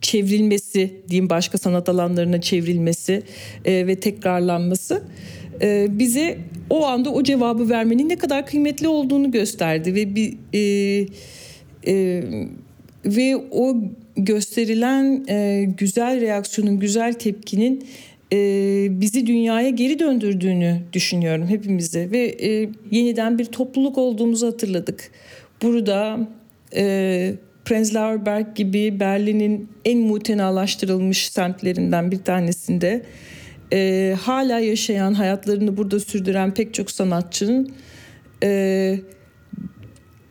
çevrilmesi 0.00 0.90
diyeyim 1.10 1.30
başka 1.30 1.58
sanat 1.58 1.88
alanlarına 1.88 2.40
çevrilmesi 2.40 3.22
ve 3.66 4.00
tekrarlanması 4.00 5.02
e, 5.62 5.86
bize 5.90 6.38
o 6.70 6.86
anda 6.86 7.10
o 7.12 7.22
cevabı 7.22 7.68
vermenin 7.68 8.08
ne 8.08 8.16
kadar 8.16 8.46
kıymetli 8.46 8.88
olduğunu 8.88 9.30
gösterdi 9.30 9.94
ve 9.94 10.14
bir 10.14 10.34
ve 13.06 13.36
o 13.50 13.76
gösterilen 14.16 15.24
güzel 15.76 16.20
reaksiyonun 16.20 16.80
güzel 16.80 17.12
tepkinin 17.12 17.84
e, 18.32 18.88
bizi 18.90 19.26
dünyaya 19.26 19.68
geri 19.68 19.98
döndürdüğünü 19.98 20.82
düşünüyorum 20.92 21.46
hepimizi 21.48 22.10
ve 22.10 22.18
e, 22.18 22.68
yeniden 22.90 23.38
bir 23.38 23.44
topluluk 23.44 23.98
olduğumuzu 23.98 24.46
hatırladık. 24.46 25.10
Burada 25.62 26.28
e, 26.76 27.34
Prenzlauer 27.64 28.26
Berg 28.26 28.54
gibi 28.54 29.00
Berlin'in 29.00 29.68
en 29.84 29.98
mutenalaştırılmış 29.98 31.28
semtlerinden 31.28 32.10
bir 32.10 32.18
tanesinde 32.18 33.02
e, 33.72 34.14
hala 34.20 34.58
yaşayan, 34.58 35.14
hayatlarını 35.14 35.76
burada 35.76 36.00
sürdüren 36.00 36.54
pek 36.54 36.74
çok 36.74 36.90
sanatçının 36.90 37.72
e, 38.42 38.98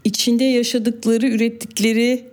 içinde 0.03 0.43
yaşadıkları, 0.43 1.27
ürettikleri 1.27 2.25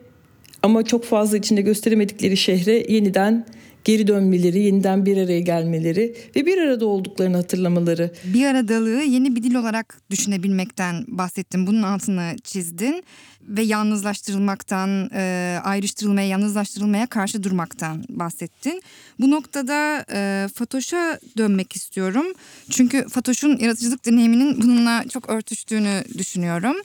ama 0.63 0.83
çok 0.83 1.05
fazla 1.05 1.37
içinde 1.37 1.63
gösteremedikleri 1.63 2.37
şehre 2.37 2.93
yeniden 2.93 3.47
geri 3.85 4.07
dönmeleri, 4.07 4.63
yeniden 4.63 5.07
bir 5.07 5.17
araya 5.17 5.41
gelmeleri 5.41 6.15
ve 6.37 6.47
bir 6.47 6.59
arada 6.59 6.87
olduklarını 6.87 7.37
hatırlamaları. 7.37 8.11
Bir 8.25 8.47
aradalığı 8.47 9.03
yeni 9.03 9.37
bir 9.37 9.43
dil 9.43 9.55
olarak 9.55 10.01
düşünebilmekten 10.11 11.05
bahsettim. 11.09 11.67
Bunun 11.67 11.83
altını 11.83 12.37
çizdin 12.45 13.05
ve 13.43 13.63
yalnızlaştırılmaktan, 13.63 15.11
e, 15.15 15.59
ayrıştırılmaya, 15.65 16.29
yalnızlaştırılmaya 16.29 17.07
karşı 17.07 17.43
durmaktan 17.43 18.05
bahsettin. 18.09 18.83
Bu 19.21 19.31
noktada 19.31 20.05
e, 20.13 20.49
Fatoş'a 20.55 21.19
dönmek 21.37 21.77
istiyorum. 21.77 22.27
Çünkü 22.71 23.09
Fatoş'un 23.09 23.59
yaratıcılık 23.59 24.07
deneyiminin 24.07 24.63
bununla 24.63 25.05
çok 25.09 25.31
örtüştüğünü 25.31 26.05
düşünüyorum. 26.19 26.77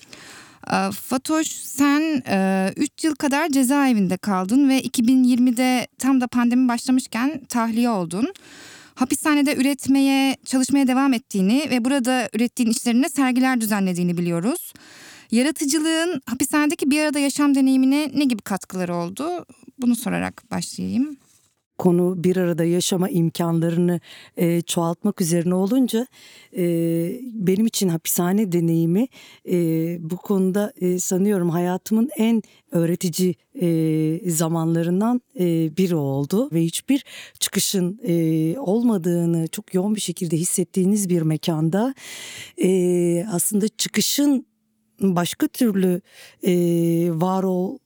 Ee, 0.71 0.91
Fatoş 0.91 1.47
sen 1.47 2.01
3 2.17 2.25
e, 2.25 3.07
yıl 3.07 3.15
kadar 3.15 3.49
cezaevinde 3.49 4.17
kaldın 4.17 4.69
ve 4.69 4.81
2020'de 4.81 5.87
tam 5.99 6.21
da 6.21 6.27
pandemi 6.27 6.67
başlamışken 6.67 7.45
tahliye 7.49 7.89
oldun. 7.89 8.33
Hapishanede 8.95 9.55
üretmeye, 9.55 10.37
çalışmaya 10.45 10.87
devam 10.87 11.13
ettiğini 11.13 11.67
ve 11.69 11.85
burada 11.85 12.29
ürettiğin 12.33 12.69
işlerine 12.69 13.09
sergiler 13.09 13.61
düzenlediğini 13.61 14.17
biliyoruz. 14.17 14.73
Yaratıcılığın 15.31 16.21
hapishanedeki 16.25 16.91
bir 16.91 17.01
arada 17.01 17.19
yaşam 17.19 17.55
deneyimine 17.55 18.11
ne 18.15 18.25
gibi 18.25 18.41
katkıları 18.41 18.95
oldu? 18.95 19.45
Bunu 19.77 19.95
sorarak 19.95 20.51
başlayayım 20.51 21.17
konu 21.77 22.23
bir 22.23 22.37
arada 22.37 22.63
yaşama 22.63 23.09
imkanlarını 23.09 23.99
e, 24.37 24.61
çoğaltmak 24.61 25.21
üzerine 25.21 25.55
olunca 25.55 26.07
e, 26.57 26.65
benim 27.33 27.65
için 27.65 27.89
hapishane 27.89 28.51
deneyimi 28.51 29.07
e, 29.49 29.57
bu 30.09 30.17
konuda 30.17 30.73
e, 30.81 30.99
sanıyorum 30.99 31.49
hayatımın 31.49 32.09
en 32.17 32.43
öğretici 32.71 33.35
e, 33.61 34.31
zamanlarından 34.31 35.21
e, 35.39 35.77
biri 35.77 35.95
oldu 35.95 36.49
ve 36.53 36.63
hiçbir 36.63 37.05
çıkışın 37.39 37.99
e, 38.03 38.59
olmadığını 38.59 39.47
çok 39.47 39.73
yoğun 39.73 39.95
bir 39.95 40.01
şekilde 40.01 40.37
hissettiğiniz 40.37 41.09
bir 41.09 41.21
mekanda 41.21 41.93
e, 42.63 43.25
aslında 43.31 43.67
çıkışın 43.67 44.45
başka 45.01 45.47
türlü 45.47 46.01
e, 46.43 46.53
var 47.11 47.43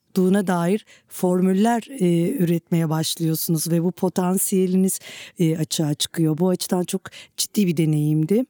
olduğuna 0.10 0.48
dair 0.48 0.86
formüller 1.08 1.88
e, 2.00 2.32
üretmeye 2.32 2.89
başlıyorsunuz 2.89 3.72
ve 3.72 3.84
bu 3.84 3.92
potansiyeliniz 3.92 5.00
e, 5.39 5.58
açığa 5.58 5.94
çıkıyor. 5.94 6.38
Bu 6.38 6.50
açıdan 6.50 6.84
çok 6.84 7.01
ciddi 7.38 7.68
bir 7.68 7.78
deneyimdi 7.78 8.46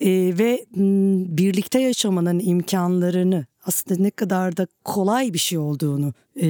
E, 0.00 0.08
ve 0.38 0.66
m, 0.74 1.36
birlikte 1.38 1.80
yaşamanın 1.80 2.38
imkanlarını 2.38 3.46
aslında 3.70 4.02
ne 4.02 4.10
kadar 4.10 4.56
da 4.56 4.66
kolay 4.84 5.32
bir 5.32 5.38
şey 5.38 5.58
olduğunu 5.58 6.12
e, 6.42 6.46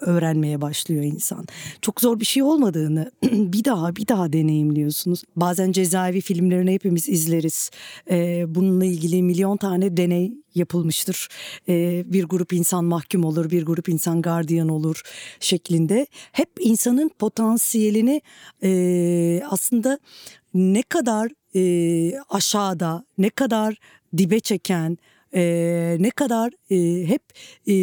öğrenmeye 0.00 0.60
başlıyor 0.60 1.04
insan. 1.04 1.46
Çok 1.82 2.00
zor 2.00 2.20
bir 2.20 2.24
şey 2.24 2.42
olmadığını 2.42 3.10
bir 3.22 3.64
daha 3.64 3.96
bir 3.96 4.08
daha 4.08 4.32
deneyimliyorsunuz. 4.32 5.22
Bazen 5.36 5.72
cezaevi 5.72 6.20
filmlerini 6.20 6.72
hepimiz 6.72 7.08
izleriz. 7.08 7.70
E, 8.10 8.44
bununla 8.54 8.84
ilgili 8.84 9.22
milyon 9.22 9.56
tane 9.56 9.96
deney 9.96 10.32
yapılmıştır. 10.54 11.28
E, 11.68 12.04
bir 12.06 12.24
grup 12.24 12.52
insan 12.52 12.84
mahkum 12.84 13.24
olur, 13.24 13.50
bir 13.50 13.66
grup 13.66 13.88
insan 13.88 14.22
gardiyan 14.22 14.68
olur 14.68 15.02
şeklinde. 15.40 16.06
Hep 16.32 16.48
insanın 16.60 17.10
potansiyelini 17.18 18.22
e, 18.62 19.42
aslında 19.50 19.98
ne 20.54 20.82
kadar 20.82 21.28
e, 21.54 22.20
aşağıda, 22.30 23.04
ne 23.18 23.30
kadar 23.30 23.78
dibe 24.16 24.40
çeken, 24.40 24.98
e, 25.34 25.96
ne 26.00 26.10
kadar 26.10 26.52
e, 26.70 27.08
hep 27.08 27.22
e, 27.66 27.74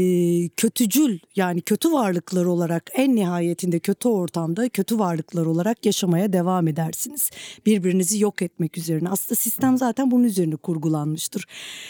kötücül 0.50 1.20
yani 1.36 1.62
kötü 1.62 1.92
varlıklar 1.92 2.46
olarak 2.46 2.90
en 2.94 3.16
nihayetinde 3.16 3.80
kötü 3.80 4.08
ortamda 4.08 4.70
kötü 4.70 5.00
varlıklar 5.00 5.46
olarak 5.46 5.86
yaşamaya 5.86 6.34
devam 6.34 6.68
edersiniz. 6.68 7.32
Birbirinizi 7.66 8.20
yok 8.20 8.42
etmek 8.42 8.78
üzerine. 8.78 9.10
Aslında 9.10 9.36
sistem 9.36 9.78
zaten 9.78 10.12
bunun 10.12 10.24
üzerine 10.24 10.56
kurgulanmıştır. 10.56 11.46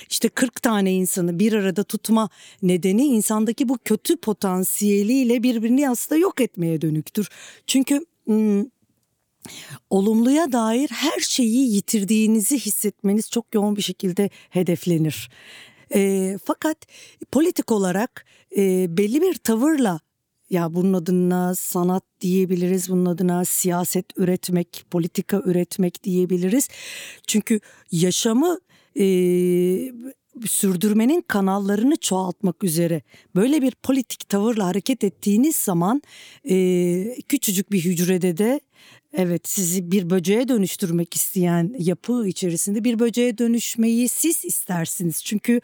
İşte 0.10 0.30
40 0.30 0.62
tane 0.62 0.94
insanı 0.94 1.40
bir 1.40 1.54
arada 1.54 1.84
tutma 1.84 2.30
nedeni 2.62 3.06
insandaki 3.06 3.70
bu 3.70 3.78
kötü 3.86 4.18
potansiyeliyle 4.18 5.44
birbirini 5.44 5.90
aslında 5.90 6.20
yok 6.20 6.42
etmeye 6.42 6.82
dönüktür. 6.82 7.30
Çünkü... 7.68 8.06
Hmm, 8.26 8.75
olumluya 9.90 10.52
dair 10.52 10.90
her 10.90 11.20
şeyi 11.20 11.74
yitirdiğinizi 11.75 12.60
hissetmeniz 12.60 13.30
çok 13.32 13.56
yoğun 13.56 13.75
bir 13.75 13.82
şekilde 13.82 14.30
hedeflenir. 14.50 15.30
E, 15.96 16.38
fakat 16.46 16.78
politik 17.32 17.72
olarak 17.72 18.25
e, 18.58 18.98
belli 18.98 19.22
bir 19.22 19.34
tavırla 19.34 20.00
ya 20.50 20.74
bunun 20.74 20.94
adına 20.94 21.56
sanat 21.56 22.04
diyebiliriz, 22.22 22.90
bunun 22.90 23.06
adına 23.06 23.46
siyaset 23.46 24.06
üretmek, 24.18 24.86
politika 24.92 25.42
üretmek 25.46 26.04
diyebiliriz. 26.04 26.68
Çünkü 27.28 27.60
yaşamı 27.92 28.60
e, 29.00 29.06
sürdürmenin 30.46 31.22
kanallarını 31.22 31.96
çoğaltmak 31.96 32.64
üzere 32.64 33.02
böyle 33.36 33.62
bir 33.62 33.72
politik 33.84 34.30
tavırla 34.30 34.66
hareket 34.66 35.04
ettiğiniz 35.04 35.56
zaman 35.56 36.02
e, 36.50 37.22
küçücük 37.22 37.72
bir 37.72 37.86
hücrede 37.86 38.38
de 38.38 38.60
Evet 39.17 39.48
sizi 39.48 39.91
bir 39.91 40.10
böceğe 40.10 40.48
dönüştürmek 40.48 41.15
isteyen 41.15 41.75
yapı 41.79 42.27
içerisinde 42.27 42.84
bir 42.84 43.00
böceğe 43.00 43.38
dönüşmeyi 43.38 44.10
siz 44.10 44.45
istersiniz. 44.45 45.24
Çünkü 45.24 45.62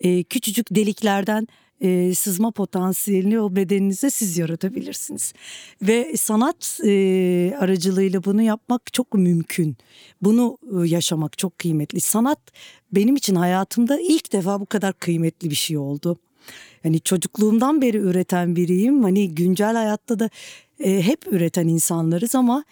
e, 0.00 0.22
küçücük 0.22 0.66
deliklerden 0.70 1.48
e, 1.80 2.14
sızma 2.14 2.50
potansiyelini 2.50 3.40
o 3.40 3.56
bedeninize 3.56 4.10
siz 4.10 4.38
yaratabilirsiniz. 4.38 5.32
Ve 5.82 6.16
sanat 6.16 6.80
e, 6.84 6.90
aracılığıyla 7.58 8.24
bunu 8.24 8.42
yapmak 8.42 8.92
çok 8.92 9.14
mümkün. 9.14 9.76
Bunu 10.22 10.58
e, 10.62 10.88
yaşamak 10.88 11.38
çok 11.38 11.58
kıymetli. 11.58 12.00
Sanat 12.00 12.40
benim 12.92 13.16
için 13.16 13.34
hayatımda 13.34 14.00
ilk 14.00 14.32
defa 14.32 14.60
bu 14.60 14.66
kadar 14.66 14.92
kıymetli 14.92 15.50
bir 15.50 15.54
şey 15.54 15.78
oldu. 15.78 16.18
Yani 16.84 17.00
çocukluğumdan 17.00 17.82
beri 17.82 17.96
üreten 17.96 18.56
biriyim. 18.56 19.02
Hani 19.02 19.34
güncel 19.34 19.74
hayatta 19.74 20.18
da 20.18 20.30
e, 20.78 21.02
hep 21.02 21.26
üreten 21.26 21.68
insanlarız 21.68 22.34
ama 22.34 22.64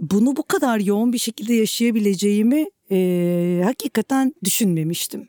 bunu 0.00 0.36
bu 0.36 0.42
kadar 0.42 0.80
yoğun 0.80 1.12
bir 1.12 1.18
şekilde 1.18 1.54
yaşayabileceğimi 1.54 2.66
e, 2.90 3.60
hakikaten 3.64 4.34
düşünmemiştim. 4.44 5.28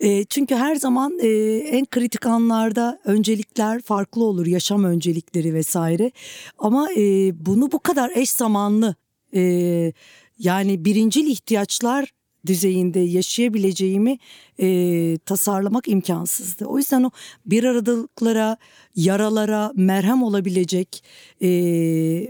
E, 0.00 0.24
çünkü 0.24 0.54
her 0.54 0.76
zaman 0.76 1.18
e, 1.22 1.28
en 1.56 1.86
kritik 1.86 2.26
anlarda 2.26 2.98
öncelikler 3.04 3.82
farklı 3.82 4.24
olur, 4.24 4.46
yaşam 4.46 4.84
öncelikleri 4.84 5.54
vesaire. 5.54 6.10
Ama 6.58 6.88
e, 6.92 7.32
bunu 7.46 7.72
bu 7.72 7.78
kadar 7.78 8.10
eş 8.14 8.30
zamanlı 8.30 8.94
e, 9.34 9.92
yani 10.38 10.84
birincil 10.84 11.26
ihtiyaçlar 11.26 12.12
düzeyinde 12.46 13.00
yaşayabileceğimi 13.00 14.18
e, 14.60 15.18
tasarlamak 15.26 15.88
imkansızdı. 15.88 16.64
O 16.64 16.78
yüzden 16.78 17.02
o 17.02 17.10
bir 17.46 17.64
aradalıklara, 17.64 18.56
yaralara 18.96 19.72
merhem 19.74 20.22
olabilecek 20.22 21.04
e, 21.42 21.48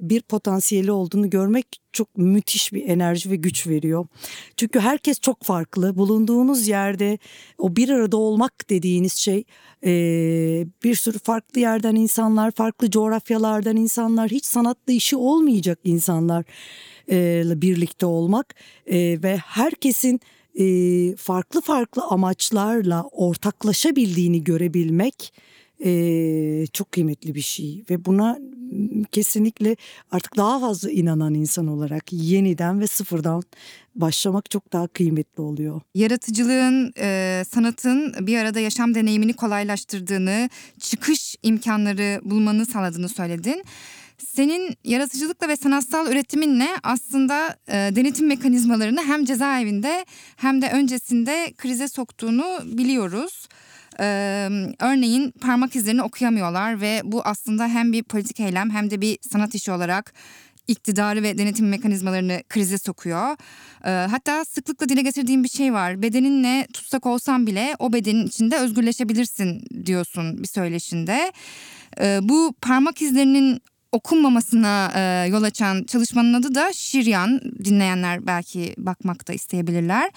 bir 0.02 0.22
potansiyeli 0.22 0.92
olduğunu 0.92 1.30
görmek 1.30 1.66
çok 1.92 2.16
müthiş 2.16 2.72
bir 2.72 2.88
enerji 2.88 3.30
ve 3.30 3.36
güç 3.36 3.66
veriyor. 3.66 4.06
Çünkü 4.56 4.80
herkes 4.80 5.20
çok 5.20 5.44
farklı. 5.44 5.96
Bulunduğunuz 5.96 6.68
yerde 6.68 7.18
o 7.58 7.76
bir 7.76 7.88
arada 7.88 8.16
olmak 8.16 8.70
dediğiniz 8.70 9.12
şey 9.12 9.44
e, 9.84 9.90
bir 10.84 10.94
sürü 10.94 11.18
farklı 11.18 11.60
yerden 11.60 11.94
insanlar, 11.94 12.50
farklı 12.50 12.90
coğrafyalardan 12.90 13.76
insanlar, 13.76 14.30
hiç 14.30 14.44
sanatlı 14.44 14.92
işi 14.92 15.16
olmayacak 15.16 15.78
insanlar 15.84 16.44
birlikte 17.60 18.06
olmak 18.06 18.54
ve 18.92 19.36
herkesin 19.36 20.20
farklı 21.16 21.60
farklı 21.60 22.02
amaçlarla 22.02 23.04
ortaklaşabildiğini 23.12 24.44
görebilmek 24.44 25.32
çok 26.72 26.92
kıymetli 26.92 27.34
bir 27.34 27.40
şey 27.40 27.84
ve 27.90 28.04
buna 28.04 28.38
kesinlikle 29.12 29.76
artık 30.10 30.36
daha 30.36 30.60
fazla 30.60 30.90
inanan 30.90 31.34
insan 31.34 31.66
olarak 31.66 32.12
yeniden 32.12 32.80
ve 32.80 32.86
sıfırdan 32.86 33.42
başlamak 33.94 34.50
çok 34.50 34.72
daha 34.72 34.86
kıymetli 34.86 35.42
oluyor. 35.42 35.80
Yaratıcılığın, 35.94 36.92
e, 36.98 37.42
sanatın 37.50 38.14
bir 38.26 38.38
arada 38.38 38.60
yaşam 38.60 38.94
deneyimini 38.94 39.32
kolaylaştırdığını, 39.32 40.50
çıkış 40.80 41.36
imkanları 41.42 42.20
bulmanı 42.24 42.66
sağladığını 42.66 43.08
söyledin. 43.08 43.64
Senin 44.18 44.76
yaratıcılıkla 44.84 45.48
ve 45.48 45.56
sanatsal 45.56 46.12
üretiminle 46.12 46.68
aslında 46.82 47.56
e, 47.68 47.72
denetim 47.72 48.26
mekanizmalarını 48.26 49.02
hem 49.02 49.24
cezaevinde 49.24 50.04
hem 50.36 50.62
de 50.62 50.70
öncesinde 50.70 51.52
krize 51.56 51.88
soktuğunu 51.88 52.44
biliyoruz. 52.64 53.48
Ee, 54.00 54.48
örneğin 54.80 55.30
parmak 55.30 55.76
izlerini 55.76 56.02
okuyamıyorlar 56.02 56.80
ve 56.80 57.00
bu 57.04 57.22
aslında 57.24 57.68
hem 57.68 57.92
bir 57.92 58.02
politik 58.02 58.40
eylem 58.40 58.70
hem 58.70 58.90
de 58.90 59.00
bir 59.00 59.18
sanat 59.30 59.54
işi 59.54 59.72
olarak 59.72 60.14
iktidarı 60.68 61.22
ve 61.22 61.38
denetim 61.38 61.68
mekanizmalarını 61.68 62.42
krize 62.48 62.78
sokuyor. 62.78 63.36
Ee, 63.84 63.90
hatta 63.90 64.44
sıklıkla 64.44 64.88
dile 64.88 65.02
getirdiğim 65.02 65.44
bir 65.44 65.48
şey 65.48 65.72
var. 65.72 66.02
Bedeninle 66.02 66.66
tutsak 66.72 67.06
olsan 67.06 67.46
bile 67.46 67.74
o 67.78 67.92
bedenin 67.92 68.26
içinde 68.26 68.56
özgürleşebilirsin 68.56 69.64
diyorsun 69.86 70.42
bir 70.42 70.48
söyleşinde. 70.48 71.32
Ee, 72.00 72.18
bu 72.22 72.54
parmak 72.60 73.02
izlerinin 73.02 73.60
okunmamasına 73.96 74.92
e, 74.94 75.28
yol 75.28 75.42
açan 75.42 75.84
çalışmanın 75.84 76.34
adı 76.34 76.54
da 76.54 76.72
Şiryan. 76.72 77.40
Dinleyenler 77.64 78.26
belki 78.26 78.74
bakmak 78.78 79.28
da 79.28 79.32
isteyebilirler. 79.32 80.10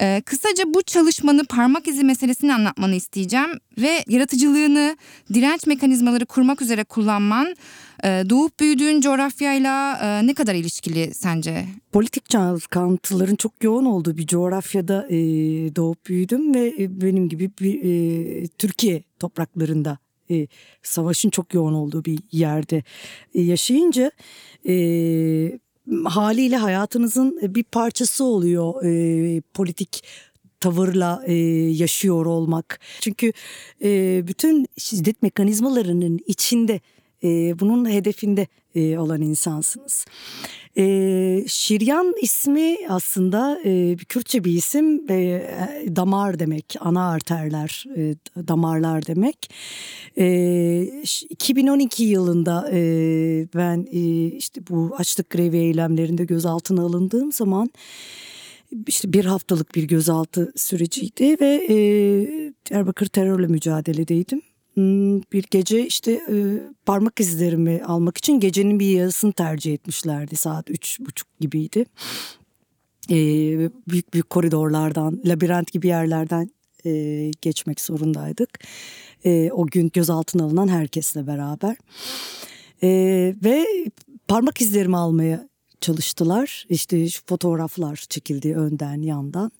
E, 0.00 0.22
kısaca 0.26 0.64
bu 0.66 0.82
çalışmanı 0.82 1.44
parmak 1.44 1.88
izi 1.88 2.04
meselesini 2.04 2.54
anlatmanı 2.54 2.94
isteyeceğim 2.94 3.50
ve 3.78 4.04
yaratıcılığını 4.08 4.96
direnç 5.34 5.66
mekanizmaları 5.66 6.26
kurmak 6.26 6.62
üzere 6.62 6.84
kullanman 6.84 7.56
e, 8.04 8.08
doğup 8.30 8.60
büyüdüğün 8.60 9.00
coğrafyayla 9.00 9.98
e, 10.02 10.26
ne 10.26 10.34
kadar 10.34 10.54
ilişkili 10.54 11.14
sence? 11.14 11.66
Politik 11.92 12.30
çalkantıların 12.30 13.36
çok 13.36 13.64
yoğun 13.64 13.84
olduğu 13.84 14.16
bir 14.16 14.26
coğrafyada 14.26 15.06
e, 15.10 15.16
doğup 15.76 16.06
büyüdüm 16.06 16.54
ve 16.54 16.74
e, 16.78 17.00
benim 17.00 17.28
gibi 17.28 17.50
bir 17.60 17.74
e, 17.84 18.46
Türkiye 18.46 19.02
topraklarında 19.18 19.98
e, 20.30 20.46
savaşın 20.82 21.30
çok 21.30 21.54
yoğun 21.54 21.74
olduğu 21.74 22.04
bir 22.04 22.18
yerde 22.32 22.82
e, 23.34 23.42
yaşayınca 23.42 24.10
e, 24.68 25.58
haliyle 26.04 26.56
hayatınızın 26.56 27.54
bir 27.54 27.64
parçası 27.64 28.24
oluyor 28.24 28.84
e, 28.84 29.40
politik 29.54 30.04
tavırla 30.60 31.22
e, 31.26 31.34
yaşıyor 31.70 32.26
olmak. 32.26 32.80
Çünkü 33.00 33.32
e, 33.82 34.20
bütün 34.26 34.66
şiddet 34.78 35.22
mekanizmalarının 35.22 36.20
içinde 36.26 36.80
e, 37.24 37.60
bunun 37.60 37.90
hedefinde 37.90 38.46
e, 38.74 38.98
olan 38.98 39.22
insansınız. 39.22 40.04
E, 40.76 41.44
Şiryan 41.46 42.14
ismi 42.22 42.76
aslında 42.88 43.60
e, 43.64 43.96
Kürtçe 43.96 44.44
bir 44.44 44.52
isim 44.52 45.10
e, 45.10 45.50
damar 45.96 46.38
demek 46.38 46.76
ana 46.80 47.10
arterler 47.10 47.84
e, 47.96 48.14
damarlar 48.48 49.06
demek. 49.06 49.50
E, 50.18 50.82
2012 51.30 52.04
yılında 52.04 52.70
e, 52.72 52.78
ben 53.54 53.86
e, 53.92 54.26
işte 54.26 54.60
bu 54.70 54.94
açlık 54.98 55.30
grevi 55.30 55.56
eylemlerinde 55.56 56.24
gözaltına 56.24 56.82
alındığım 56.82 57.32
zaman 57.32 57.70
işte 58.86 59.12
bir 59.12 59.24
haftalık 59.24 59.74
bir 59.74 59.84
gözaltı 59.84 60.52
süreciydi 60.56 61.36
ve 61.40 61.66
e, 61.68 61.74
Diyarbakır 62.70 63.06
terörle 63.06 63.46
mücadeledeydim. 63.46 64.42
Hmm, 64.74 65.20
Bir 65.32 65.44
gece 65.50 65.86
işte 65.86 66.12
e, 66.12 66.34
parmak 66.86 67.20
izlerimi 67.20 67.82
almak 67.84 68.18
için 68.18 68.40
gecenin 68.40 68.80
bir 68.80 68.86
yarısını 68.90 69.32
tercih 69.32 69.74
etmişlerdi. 69.74 70.36
Saat 70.36 70.70
üç 70.70 71.00
buçuk 71.00 71.28
gibiydi. 71.40 71.84
E, 73.10 73.16
büyük 73.88 74.14
büyük 74.14 74.30
koridorlardan, 74.30 75.20
labirent 75.24 75.72
gibi 75.72 75.86
yerlerden 75.86 76.50
e, 76.86 77.30
geçmek 77.42 77.80
zorundaydık. 77.80 78.50
O 79.52 79.66
gün 79.66 79.90
gözaltına 79.92 80.44
alınan 80.44 80.68
herkesle 80.68 81.26
beraber. 81.26 81.76
Ve 83.44 83.66
parmak 84.28 84.60
izlerimi 84.60 84.96
almaya 84.96 85.48
çalıştılar. 85.80 86.66
İşte 86.68 87.08
şu 87.08 87.22
fotoğraflar 87.26 87.96
çekildi 87.96 88.54
önden 88.54 89.02
yandan. 89.02 89.50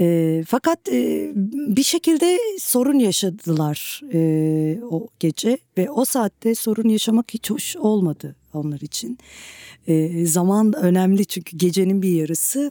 E, 0.00 0.44
fakat 0.48 0.88
e, 0.88 1.30
bir 1.34 1.82
şekilde 1.82 2.38
sorun 2.58 2.98
yaşadılar 2.98 4.00
e, 4.12 4.80
o 4.90 5.08
gece 5.20 5.58
ve 5.78 5.90
o 5.90 6.04
saatte 6.04 6.54
sorun 6.54 6.88
yaşamak 6.88 7.34
hiç 7.34 7.50
hoş 7.50 7.76
olmadı 7.76 8.36
onlar 8.54 8.80
için. 8.80 9.18
E, 9.86 10.26
zaman 10.26 10.72
önemli 10.72 11.26
çünkü 11.26 11.56
gecenin 11.56 12.02
bir 12.02 12.10
yarısı 12.10 12.70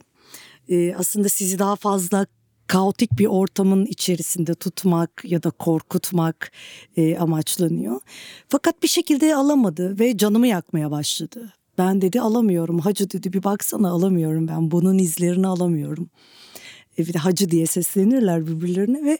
e, 0.68 0.94
aslında 0.94 1.28
sizi 1.28 1.58
daha 1.58 1.76
fazla 1.76 2.26
kaotik 2.66 3.18
bir 3.18 3.26
ortamın 3.26 3.86
içerisinde 3.86 4.54
tutmak 4.54 5.10
ya 5.24 5.42
da 5.42 5.50
korkutmak 5.50 6.52
e, 6.96 7.18
amaçlanıyor. 7.18 8.00
Fakat 8.48 8.82
bir 8.82 8.88
şekilde 8.88 9.36
alamadı 9.36 9.98
ve 9.98 10.16
canımı 10.16 10.46
yakmaya 10.46 10.90
başladı. 10.90 11.52
Ben 11.78 12.00
dedi 12.00 12.20
alamıyorum 12.20 12.78
hacı 12.78 13.10
dedi 13.10 13.32
bir 13.32 13.44
baksana 13.44 13.90
alamıyorum 13.90 14.48
ben 14.48 14.70
bunun 14.70 14.98
izlerini 14.98 15.46
alamıyorum. 15.46 16.10
E, 16.98 17.06
bir 17.06 17.12
de 17.12 17.18
hacı 17.18 17.50
diye 17.50 17.66
seslenirler 17.66 18.46
birbirlerine 18.46 19.04
ve 19.04 19.18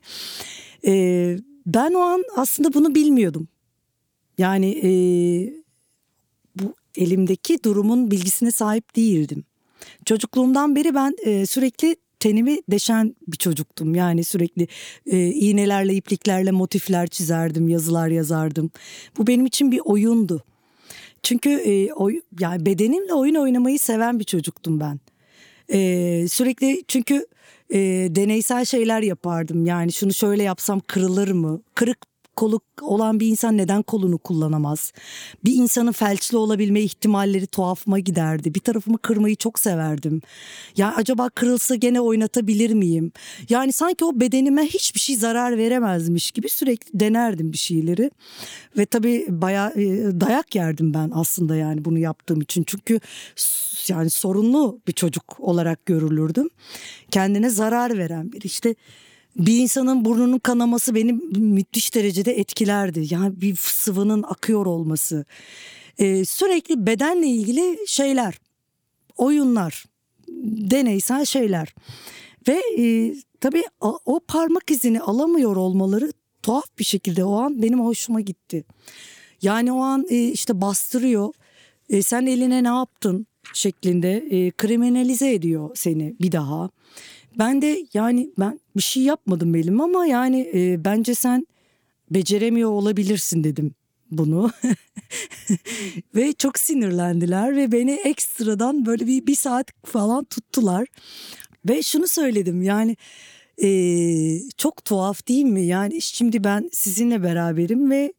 e, 0.87 1.37
ben 1.67 1.95
o 1.95 2.01
an 2.01 2.25
aslında 2.37 2.75
bunu 2.75 2.95
bilmiyordum. 2.95 3.49
Yani 4.39 4.81
e, 4.83 4.91
bu 6.57 6.75
elimdeki 6.97 7.63
durumun 7.65 8.11
bilgisine 8.11 8.51
sahip 8.51 8.97
değildim. 8.97 9.45
Çocukluğumdan 10.05 10.77
beri 10.77 10.95
ben 10.95 11.15
e, 11.25 11.47
sürekli 11.47 11.97
tenimi 12.21 12.59
deşen 12.71 13.17
bir 13.29 13.37
çocuktum. 13.37 13.95
Yani 13.95 14.25
sürekli 14.25 14.69
e, 15.07 15.27
iğnelerle, 15.27 15.95
ipliklerle 15.95 16.51
motifler 16.51 17.07
çizerdim, 17.07 17.69
yazılar 17.69 18.09
yazardım. 18.09 18.71
Bu 19.19 19.27
benim 19.27 19.47
için 19.47 19.73
bir 19.73 19.81
oyundu. 19.85 20.45
Çünkü 21.23 21.51
e, 21.51 21.93
oy, 21.93 22.21
yani 22.41 22.67
bedenimle 22.67 23.15
oyun 23.15 23.35
oynamayı 23.35 23.79
seven 23.79 24.19
bir 24.19 24.25
çocuktum 24.25 24.81
ben. 24.81 25.01
E, 25.73 26.29
sürekli 26.29 26.85
çünkü 26.89 27.27
e, 27.71 27.79
deneysel 28.11 28.65
şeyler 28.65 29.03
yapardım. 29.03 29.67
Yani 29.67 29.93
şunu 29.93 30.13
şöyle 30.13 30.43
yapsam 30.43 30.81
kırılır 30.81 31.31
mı? 31.31 31.63
Kırık 31.75 31.99
kolu 32.39 32.61
olan 32.81 33.21
bir 33.21 33.27
insan 33.27 33.57
neden 33.57 33.83
kolunu 33.83 34.19
kullanamaz? 34.19 34.93
Bir 35.45 35.55
insanın 35.55 35.93
felçli 35.93 36.37
olabilme 36.37 36.81
ihtimalleri 36.81 37.47
tuhafıma 37.47 37.99
giderdi. 37.99 38.55
Bir 38.55 38.61
tarafımı 38.61 38.99
kırmayı 38.99 39.37
çok 39.37 39.59
severdim. 39.59 40.23
Ya 40.77 40.95
acaba 40.97 41.29
kırılsa 41.29 41.75
gene 41.75 42.01
oynatabilir 42.01 42.75
miyim? 42.75 43.13
Yani 43.49 43.73
sanki 43.73 44.05
o 44.05 44.21
bedenime 44.21 44.63
hiçbir 44.67 45.01
şey 45.01 45.17
zarar 45.17 45.59
veremezmiş 45.59 46.31
gibi 46.31 46.49
sürekli 46.49 47.01
denerdim 47.01 47.53
bir 47.53 47.59
şeyleri. 47.59 48.11
Ve 48.77 48.87
tabii 48.87 49.27
bayağı 49.29 49.71
e, 49.71 50.21
dayak 50.21 50.55
yerdim 50.55 50.95
ben 50.95 51.11
aslında 51.15 51.57
yani 51.57 51.85
bunu 51.85 51.99
yaptığım 51.99 52.41
için. 52.41 52.65
Çünkü 52.67 53.01
yani 53.89 54.11
sorunlu 54.11 54.81
bir 54.89 54.93
çocuk 54.93 55.41
olarak 55.41 55.87
görülürdüm. 55.87 56.49
Kendine 57.11 57.51
zarar 57.51 57.99
veren 57.99 58.33
bir 58.33 58.41
işte 58.41 58.75
bir 59.39 59.57
insanın 59.57 60.05
burnunun 60.05 60.39
kanaması 60.39 60.95
beni 60.95 61.13
müthiş 61.37 61.95
derecede 61.95 62.39
etkilerdi. 62.39 63.07
Yani 63.11 63.41
bir 63.41 63.57
sıvının 63.57 64.23
akıyor 64.23 64.67
olması. 64.67 65.25
Ee, 65.99 66.25
sürekli 66.25 66.87
bedenle 66.87 67.27
ilgili 67.27 67.79
şeyler, 67.87 68.35
oyunlar, 69.17 69.85
deneysel 70.45 71.25
şeyler. 71.25 71.75
Ve 72.49 72.63
e, 72.79 73.15
tabii 73.41 73.65
o, 73.81 73.99
o 74.05 74.21
parmak 74.21 74.71
izini 74.71 75.01
alamıyor 75.01 75.57
olmaları 75.57 76.13
tuhaf 76.43 76.79
bir 76.79 76.85
şekilde 76.85 77.25
o 77.25 77.41
an 77.41 77.63
benim 77.63 77.81
hoşuma 77.81 78.21
gitti. 78.21 78.65
Yani 79.43 79.73
o 79.73 79.79
an 79.79 80.07
e, 80.11 80.29
işte 80.29 80.61
bastırıyor. 80.61 81.35
E, 81.91 82.03
sen 82.03 82.27
eline 82.27 82.65
ne 82.65 82.69
yaptın 82.69 83.27
şeklinde 83.55 84.17
e, 84.17 84.51
kriminalize 84.51 85.35
ediyor 85.35 85.71
seni 85.75 86.17
bir 86.21 86.33
daha. 86.33 86.71
Ben 87.39 87.63
de 87.63 87.87
yani 87.95 88.31
ben 88.39 88.61
bir 88.77 88.83
şey 88.83 89.03
yapmadım 89.03 89.55
benim 89.55 89.81
ama 89.81 90.07
yani 90.07 90.51
e, 90.55 90.85
bence 90.85 91.15
sen 91.15 91.47
beceremiyor 92.11 92.71
olabilirsin 92.71 93.45
dedim 93.45 93.75
bunu. 94.11 94.51
ve 96.15 96.33
çok 96.33 96.59
sinirlendiler 96.59 97.57
ve 97.57 97.73
beni 97.73 97.93
ekstradan 97.93 98.87
böyle 98.87 99.07
bir, 99.07 99.27
bir 99.27 99.35
saat 99.35 99.71
falan 99.85 100.25
tuttular. 100.25 100.89
Ve 101.69 101.83
şunu 101.83 102.09
söyledim 102.09 102.63
yani 102.63 102.97
e, 103.63 103.71
çok 104.57 104.85
tuhaf 104.85 105.29
değil 105.29 105.45
mi? 105.45 105.63
Yani 105.63 106.03
şimdi 106.03 106.45
ben 106.45 106.71
sizinle 106.73 107.23
beraberim 107.23 107.91
ve 107.91 108.13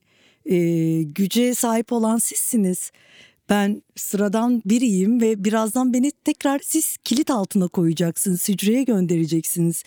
e, 0.45 0.58
güce 1.04 1.56
sahip 1.56 1.91
olan 1.91 2.17
sizsiniz. 2.17 2.91
Ben 3.50 3.82
sıradan 3.96 4.62
biriyim 4.66 5.22
ve 5.22 5.44
birazdan 5.44 5.94
beni 5.94 6.12
tekrar 6.12 6.60
siz 6.64 6.98
kilit 6.98 7.30
altına 7.30 7.68
koyacaksınız, 7.68 8.50
hücreye 8.50 8.84
göndereceksiniz. 8.84 9.84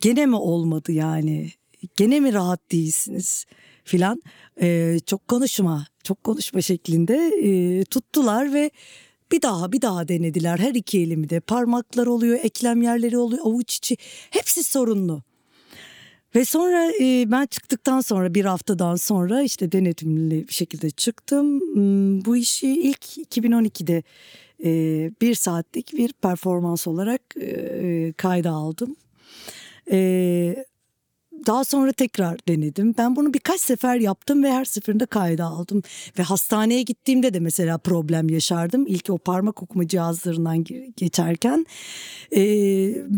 Gene 0.00 0.26
mi 0.26 0.36
olmadı 0.36 0.92
yani? 0.92 1.50
Gene 1.96 2.20
mi 2.20 2.32
rahat 2.32 2.72
değilsiniz 2.72 3.46
filan? 3.84 4.22
Ee, 4.62 4.98
çok 5.06 5.28
konuşma, 5.28 5.86
çok 6.04 6.24
konuşma 6.24 6.60
şeklinde 6.60 7.16
e, 7.42 7.84
tuttular 7.84 8.54
ve 8.54 8.70
bir 9.32 9.42
daha 9.42 9.72
bir 9.72 9.82
daha 9.82 10.08
denediler 10.08 10.58
her 10.58 10.74
iki 10.74 11.00
elimi 11.00 11.30
de. 11.30 11.40
Parmaklar 11.40 12.06
oluyor, 12.06 12.38
eklem 12.42 12.82
yerleri 12.82 13.18
oluyor, 13.18 13.46
avuç 13.46 13.76
içi 13.76 13.96
hepsi 14.30 14.64
sorunlu. 14.64 15.22
Ve 16.34 16.44
sonra 16.44 16.92
e, 17.00 17.30
ben 17.30 17.46
çıktıktan 17.46 18.00
sonra 18.00 18.34
bir 18.34 18.44
haftadan 18.44 18.96
sonra 18.96 19.42
işte 19.42 19.72
denetimli 19.72 20.48
bir 20.48 20.52
şekilde 20.52 20.90
çıktım. 20.90 21.60
Hmm, 21.60 22.24
Bu 22.24 22.36
işi 22.36 22.68
ilk 22.68 23.18
2012'de 23.18 24.02
e, 24.64 24.70
bir 25.20 25.34
saatlik 25.34 25.92
bir 25.92 26.12
performans 26.12 26.86
olarak 26.86 27.22
e, 27.40 28.12
kayda 28.16 28.50
aldım. 28.50 28.96
E, 29.92 30.64
daha 31.46 31.64
sonra 31.64 31.92
tekrar 31.92 32.38
denedim. 32.48 32.94
Ben 32.98 33.16
bunu 33.16 33.34
birkaç 33.34 33.60
sefer 33.60 33.96
yaptım 33.96 34.44
ve 34.44 34.52
her 34.52 34.64
seferinde 34.64 35.06
kayda 35.06 35.44
aldım. 35.44 35.82
Ve 36.18 36.22
hastaneye 36.22 36.82
gittiğimde 36.82 37.34
de 37.34 37.40
mesela 37.40 37.78
problem 37.78 38.28
yaşardım. 38.28 38.86
İlk 38.86 39.10
o 39.10 39.18
parmak 39.18 39.62
okuma 39.62 39.88
cihazlarından 39.88 40.56
ge- 40.56 40.92
geçerken 40.96 41.66
e, 42.36 42.40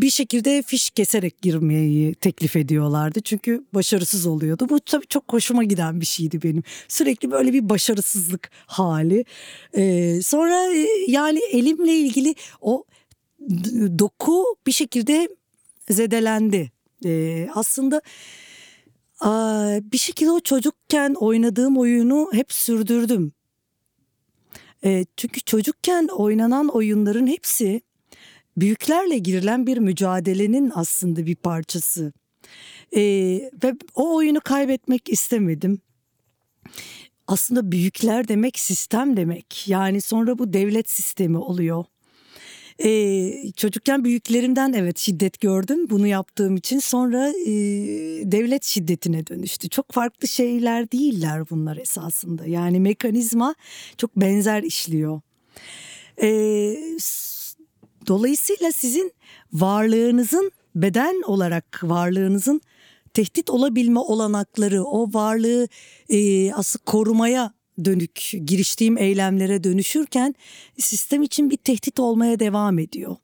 bir 0.00 0.10
şekilde 0.10 0.62
fiş 0.62 0.90
keserek 0.90 1.42
girmeyi 1.42 2.14
teklif 2.14 2.56
ediyorlardı. 2.56 3.20
Çünkü 3.20 3.64
başarısız 3.74 4.26
oluyordu. 4.26 4.66
Bu 4.68 4.80
tabii 4.80 5.06
çok 5.06 5.32
hoşuma 5.32 5.64
giden 5.64 6.00
bir 6.00 6.06
şeydi 6.06 6.42
benim. 6.42 6.62
Sürekli 6.88 7.30
böyle 7.30 7.52
bir 7.52 7.68
başarısızlık 7.68 8.50
hali. 8.66 9.24
E, 9.76 10.22
sonra 10.22 10.74
e, 10.74 10.88
yani 11.08 11.40
elimle 11.52 11.92
ilgili 11.92 12.34
o 12.60 12.84
doku 13.98 14.44
bir 14.66 14.72
şekilde 14.72 15.28
zedelendi. 15.90 16.72
Ee, 17.04 17.48
aslında 17.54 18.02
aa, 19.20 19.78
bir 19.92 19.98
şekilde 19.98 20.30
o 20.30 20.40
çocukken 20.40 21.14
oynadığım 21.14 21.78
oyunu 21.78 22.28
hep 22.32 22.52
sürdürdüm. 22.52 23.32
Ee, 24.84 25.04
çünkü 25.16 25.40
çocukken 25.40 26.08
oynanan 26.08 26.68
oyunların 26.68 27.26
hepsi 27.26 27.80
büyüklerle 28.56 29.18
girilen 29.18 29.66
bir 29.66 29.78
mücadelenin 29.78 30.72
aslında 30.74 31.26
bir 31.26 31.36
parçası. 31.36 32.12
Ee, 32.96 33.00
ve 33.64 33.74
o 33.94 34.16
oyunu 34.16 34.40
kaybetmek 34.40 35.08
istemedim. 35.08 35.80
Aslında 37.26 37.72
büyükler 37.72 38.28
demek 38.28 38.58
sistem 38.58 39.16
demek. 39.16 39.68
Yani 39.68 40.00
sonra 40.00 40.38
bu 40.38 40.52
devlet 40.52 40.90
sistemi 40.90 41.38
oluyor. 41.38 41.84
Ee, 42.84 43.52
çocukken 43.56 44.04
büyüklerimden 44.04 44.72
evet 44.72 44.98
şiddet 44.98 45.40
gördüm 45.40 45.90
bunu 45.90 46.06
yaptığım 46.06 46.56
için 46.56 46.78
sonra 46.78 47.28
e, 47.28 47.52
devlet 48.32 48.64
şiddetine 48.64 49.26
dönüştü. 49.26 49.68
Çok 49.68 49.92
farklı 49.92 50.28
şeyler 50.28 50.92
değiller 50.92 51.50
bunlar 51.50 51.76
esasında 51.76 52.46
yani 52.46 52.80
mekanizma 52.80 53.54
çok 53.98 54.16
benzer 54.16 54.62
işliyor. 54.62 55.20
Ee, 56.22 56.76
dolayısıyla 58.06 58.72
sizin 58.72 59.12
varlığınızın 59.52 60.52
beden 60.74 61.22
olarak 61.22 61.80
varlığınızın 61.82 62.60
tehdit 63.14 63.50
olabilme 63.50 64.00
olanakları 64.00 64.84
o 64.84 65.12
varlığı 65.12 65.68
e, 66.08 66.52
aslında 66.52 66.84
korumaya 66.84 67.52
dönük 67.84 68.32
giriştiğim 68.44 68.98
eylemlere 68.98 69.64
dönüşürken 69.64 70.34
sistem 70.78 71.22
için 71.22 71.50
bir 71.50 71.56
tehdit 71.56 72.00
olmaya 72.00 72.38
devam 72.38 72.78
ediyor. 72.78 73.16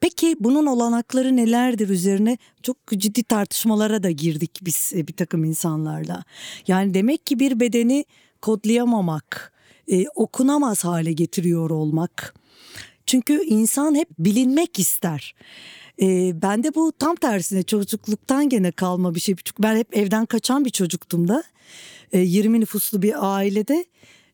Peki 0.00 0.36
bunun 0.40 0.66
olanakları 0.66 1.36
nelerdir 1.36 1.88
üzerine 1.88 2.38
çok 2.62 2.76
ciddi 2.96 3.22
tartışmalara 3.22 4.02
da 4.02 4.10
girdik 4.10 4.58
biz 4.62 4.92
e, 4.94 5.06
bir 5.06 5.12
takım 5.12 5.44
insanlarla. 5.44 6.24
Yani 6.66 6.94
demek 6.94 7.26
ki 7.26 7.38
bir 7.38 7.60
bedeni 7.60 8.04
kodlayamamak, 8.42 9.52
e, 9.92 10.04
okunamaz 10.14 10.84
hale 10.84 11.12
getiriyor 11.12 11.70
olmak. 11.70 12.34
Çünkü 13.06 13.44
insan 13.44 13.94
hep 13.94 14.08
bilinmek 14.18 14.78
ister. 14.78 15.34
E, 16.00 16.32
ben 16.42 16.64
de 16.64 16.74
bu 16.74 16.92
tam 16.98 17.16
tersine 17.16 17.62
çocukluktan 17.62 18.48
gene 18.48 18.72
kalma 18.72 19.14
bir 19.14 19.20
şey. 19.20 19.34
Çünkü 19.44 19.62
ben 19.62 19.76
hep 19.76 19.96
evden 19.96 20.26
kaçan 20.26 20.64
bir 20.64 20.70
çocuktum 20.70 21.28
da. 21.28 21.42
E, 22.12 22.18
20 22.18 22.60
nüfuslu 22.60 23.02
bir 23.02 23.34
ailede 23.36 23.84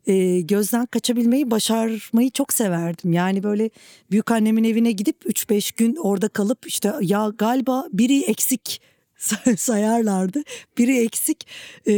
e, 0.07 0.41
gözden 0.41 0.87
kaçabilmeyi 0.87 1.51
başarmayı 1.51 2.31
çok 2.31 2.53
severdim. 2.53 3.13
Yani 3.13 3.43
böyle 3.43 3.71
büyük 4.11 4.31
annemin 4.31 4.65
evine 4.65 4.93
gidip 4.93 5.17
3-5 5.27 5.77
gün 5.77 5.97
orada 5.97 6.29
kalıp 6.29 6.67
işte 6.67 6.93
ya 7.01 7.33
galiba 7.39 7.87
biri 7.93 8.23
eksik 8.23 8.81
sayarlardı. 9.57 10.43
Biri 10.79 10.99
eksik 10.99 11.47
e, 11.87 11.93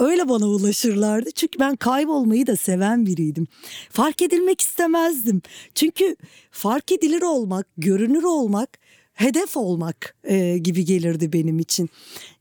öyle 0.00 0.28
bana 0.28 0.46
ulaşırlardı. 0.46 1.30
Çünkü 1.30 1.58
ben 1.58 1.76
kaybolmayı 1.76 2.46
da 2.46 2.56
seven 2.56 3.06
biriydim. 3.06 3.46
Fark 3.90 4.22
edilmek 4.22 4.60
istemezdim. 4.60 5.42
Çünkü 5.74 6.16
fark 6.50 6.92
edilir 6.92 7.22
olmak, 7.22 7.66
görünür 7.76 8.22
olmak, 8.22 8.78
hedef 9.14 9.56
olmak 9.56 10.16
e, 10.24 10.58
gibi 10.58 10.84
gelirdi 10.84 11.32
benim 11.32 11.58
için. 11.58 11.90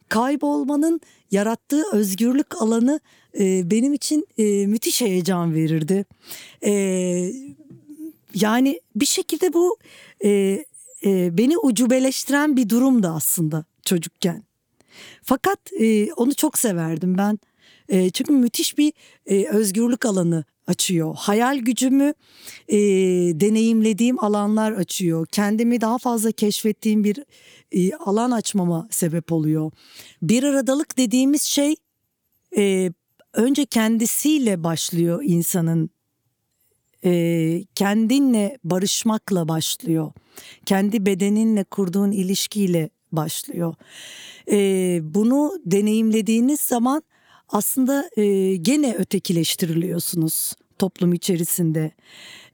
Kaybolmanın 0.10 1.02
yarattığı 1.32 1.84
özgürlük 1.94 2.62
alanı 2.62 3.00
e, 3.40 3.72
benim 3.72 3.94
için 3.94 4.28
e, 4.38 4.68
müthiş 4.68 5.02
heyecan 5.02 5.56
verirdi. 5.56 6.06
E, 6.66 6.72
yani 8.36 8.82
bir 8.96 9.06
şekilde 9.06 9.54
bu 9.54 9.78
e, 10.24 10.30
e, 11.06 11.38
beni 11.38 11.58
ucubeleştiren 11.58 12.58
bir 12.58 12.70
durumdu 12.70 13.08
aslında 13.08 13.66
çocukken. 13.86 14.44
Fakat 15.24 15.60
e, 15.80 16.14
onu 16.14 16.36
çok 16.36 16.58
severdim 16.58 17.18
ben. 17.18 17.40
E, 17.90 18.10
çünkü 18.10 18.34
müthiş 18.34 18.78
bir 18.78 18.94
e, 19.26 19.48
özgürlük 19.48 20.06
alanı 20.06 20.46
açıyor. 20.68 21.16
Hayal 21.18 21.58
gücümü 21.58 22.14
e, 22.68 22.78
deneyimlediğim 23.40 24.24
alanlar 24.24 24.72
açıyor. 24.72 25.28
Kendimi 25.32 25.82
daha 25.82 25.98
fazla 25.98 26.32
keşfettiğim 26.32 27.04
bir 27.04 27.24
e, 27.72 27.96
alan 27.96 28.32
açmama 28.32 28.88
sebep 28.92 29.32
oluyor. 29.32 29.72
Bir 30.22 30.44
aradalık 30.44 30.98
dediğimiz 30.98 31.42
şey 31.42 31.76
e, 32.58 32.92
önce 33.34 33.66
kendisiyle 33.66 34.64
başlıyor 34.64 35.22
insanın. 35.24 35.90
E, 37.06 37.64
kendinle 37.76 38.58
barışmakla 38.64 39.48
başlıyor. 39.48 40.12
Kendi 40.66 41.06
bedeninle 41.06 41.64
kurduğun 41.64 42.12
ilişkiyle 42.12 42.90
başlıyor. 43.12 43.76
E, 44.52 45.00
bunu 45.04 45.60
deneyimlediğiniz 45.66 46.62
zaman 46.62 47.04
aslında 47.54 48.10
e, 48.18 48.56
gene 48.56 48.96
ötekileştiriliyorsunuz 48.96 50.54
toplum 50.80 51.14
içerisinde. 51.14 51.92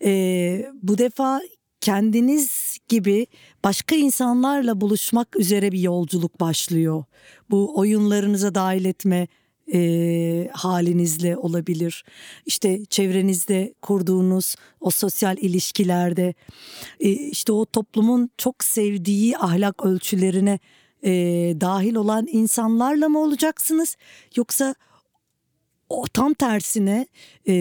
E, 0.03 0.71
bu 0.83 0.97
defa 0.97 1.41
kendiniz 1.81 2.77
gibi 2.87 3.27
başka 3.63 3.95
insanlarla 3.95 4.81
buluşmak 4.81 5.39
üzere 5.39 5.71
bir 5.71 5.79
yolculuk 5.79 6.39
başlıyor. 6.39 7.03
Bu 7.49 7.77
oyunlarınıza 7.77 8.55
dahil 8.55 8.85
etme 8.85 9.27
e, 9.73 10.49
halinizle 10.53 11.37
olabilir. 11.37 12.05
İşte 12.45 12.85
çevrenizde 12.85 13.73
kurduğunuz 13.81 14.55
o 14.81 14.89
sosyal 14.89 15.37
ilişkilerde 15.37 16.33
e, 16.99 17.09
işte 17.09 17.51
o 17.51 17.65
toplumun 17.65 18.29
çok 18.37 18.63
sevdiği 18.63 19.37
ahlak 19.37 19.85
ölçülerine 19.85 20.59
e, 21.03 21.11
dahil 21.61 21.95
olan 21.95 22.27
insanlarla 22.31 23.09
mı 23.09 23.19
olacaksınız 23.19 23.97
yoksa 24.35 24.75
o 25.89 26.07
tam 26.07 26.33
tersine 26.33 27.07
e, 27.47 27.55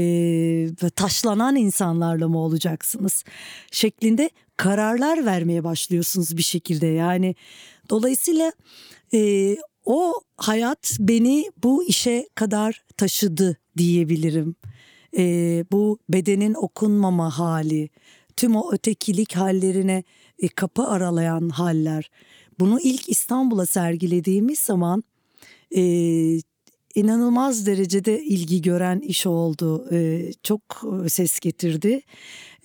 taşlanan 0.96 1.56
insanlarla 1.56 2.28
mı 2.28 2.38
olacaksınız 2.38 3.24
şeklinde 3.70 4.30
kararlar 4.56 5.26
vermeye 5.26 5.64
başlıyorsunuz 5.64 6.36
bir 6.36 6.42
şekilde 6.42 6.86
yani 6.86 7.34
dolayısıyla 7.90 8.52
e, 9.14 9.56
o 9.84 10.14
hayat 10.36 10.96
beni 11.00 11.50
bu 11.62 11.84
işe 11.84 12.28
kadar 12.34 12.84
taşıdı 12.96 13.56
diyebilirim. 13.76 14.56
E, 15.18 15.64
bu 15.72 15.98
bedenin 16.08 16.54
okunmama 16.54 17.38
hali, 17.38 17.90
tüm 18.36 18.56
o 18.56 18.72
ötekilik 18.72 19.36
hallerine 19.36 20.04
e, 20.38 20.48
kapı 20.48 20.82
aralayan 20.82 21.48
haller. 21.48 22.10
Bunu 22.60 22.80
ilk 22.80 23.08
İstanbul'a 23.08 23.66
sergilediğimiz 23.66 24.58
zaman 24.58 25.04
e, 25.76 25.82
inanılmaz 26.98 27.66
derecede 27.66 28.22
ilgi 28.22 28.62
gören 28.62 29.00
iş 29.00 29.26
oldu. 29.26 29.88
E, 29.92 30.30
çok 30.42 30.62
ses 31.08 31.40
getirdi 31.40 32.00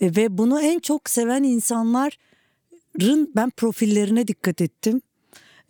e, 0.02 0.16
ve 0.16 0.38
bunu 0.38 0.62
en 0.62 0.80
çok 0.80 1.10
seven 1.10 1.44
insanların 1.44 3.32
ben 3.36 3.50
profillerine 3.50 4.28
dikkat 4.28 4.62
ettim 4.62 5.02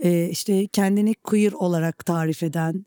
e, 0.03 0.29
işte 0.29 0.67
kendini 0.67 1.13
queer 1.15 1.51
olarak 1.51 2.05
tarif 2.05 2.43
eden, 2.43 2.85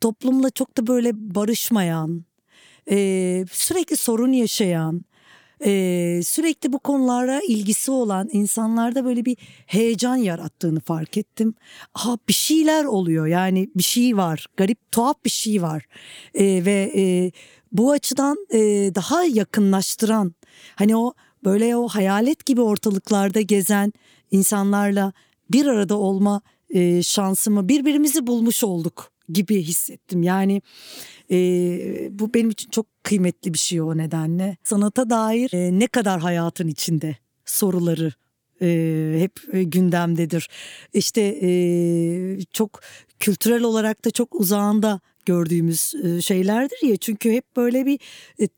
toplumla 0.00 0.50
çok 0.50 0.76
da 0.76 0.86
böyle 0.86 1.10
barışmayan, 1.34 2.24
e, 2.90 2.96
sürekli 3.52 3.96
sorun 3.96 4.32
yaşayan, 4.32 5.04
e, 5.64 6.20
sürekli 6.24 6.72
bu 6.72 6.78
konulara 6.78 7.40
ilgisi 7.48 7.90
olan 7.90 8.28
insanlarda 8.32 9.04
böyle 9.04 9.24
bir 9.24 9.36
heyecan 9.66 10.16
yarattığını 10.16 10.80
fark 10.80 11.16
ettim. 11.16 11.54
Ha 11.94 12.18
bir 12.28 12.32
şeyler 12.32 12.84
oluyor. 12.84 13.26
Yani 13.26 13.70
bir 13.76 13.82
şey 13.82 14.16
var, 14.16 14.46
garip 14.56 14.92
tuhaf 14.92 15.24
bir 15.24 15.30
şey 15.30 15.62
var. 15.62 15.86
E, 16.34 16.64
ve 16.64 16.92
e, 16.96 17.32
bu 17.72 17.92
açıdan 17.92 18.46
e, 18.50 18.58
daha 18.94 19.24
yakınlaştıran, 19.24 20.34
hani 20.74 20.96
o 20.96 21.14
böyle 21.44 21.76
o 21.76 21.88
hayalet 21.88 22.46
gibi 22.46 22.60
ortalıklarda 22.60 23.40
gezen 23.40 23.92
insanlarla 24.30 25.12
bir 25.50 25.66
arada 25.66 25.96
olma 25.96 26.40
e, 26.70 27.02
şansımı 27.02 27.68
birbirimizi 27.68 28.26
bulmuş 28.26 28.64
olduk 28.64 29.15
gibi 29.28 29.62
hissettim. 29.62 30.22
Yani 30.22 30.62
e, 31.30 31.38
bu 32.18 32.34
benim 32.34 32.50
için 32.50 32.70
çok 32.70 32.86
kıymetli 33.02 33.54
bir 33.54 33.58
şey 33.58 33.80
o 33.80 33.96
nedenle. 33.96 34.56
Sanata 34.64 35.10
dair 35.10 35.50
e, 35.54 35.78
ne 35.78 35.86
kadar 35.86 36.20
hayatın 36.20 36.68
içinde 36.68 37.16
soruları 37.44 38.12
e, 38.62 39.16
hep 39.18 39.54
e, 39.54 39.62
gündemdedir. 39.62 40.48
İşte 40.92 41.38
e, 41.42 41.48
çok 42.52 42.80
kültürel 43.18 43.62
olarak 43.62 44.04
da 44.04 44.10
çok 44.10 44.34
uzağında 44.34 45.00
gördüğümüz 45.26 45.94
e, 46.04 46.20
şeylerdir 46.20 46.88
ya. 46.88 46.96
Çünkü 46.96 47.32
hep 47.32 47.56
böyle 47.56 47.86
bir 47.86 47.98
e, 48.40 48.48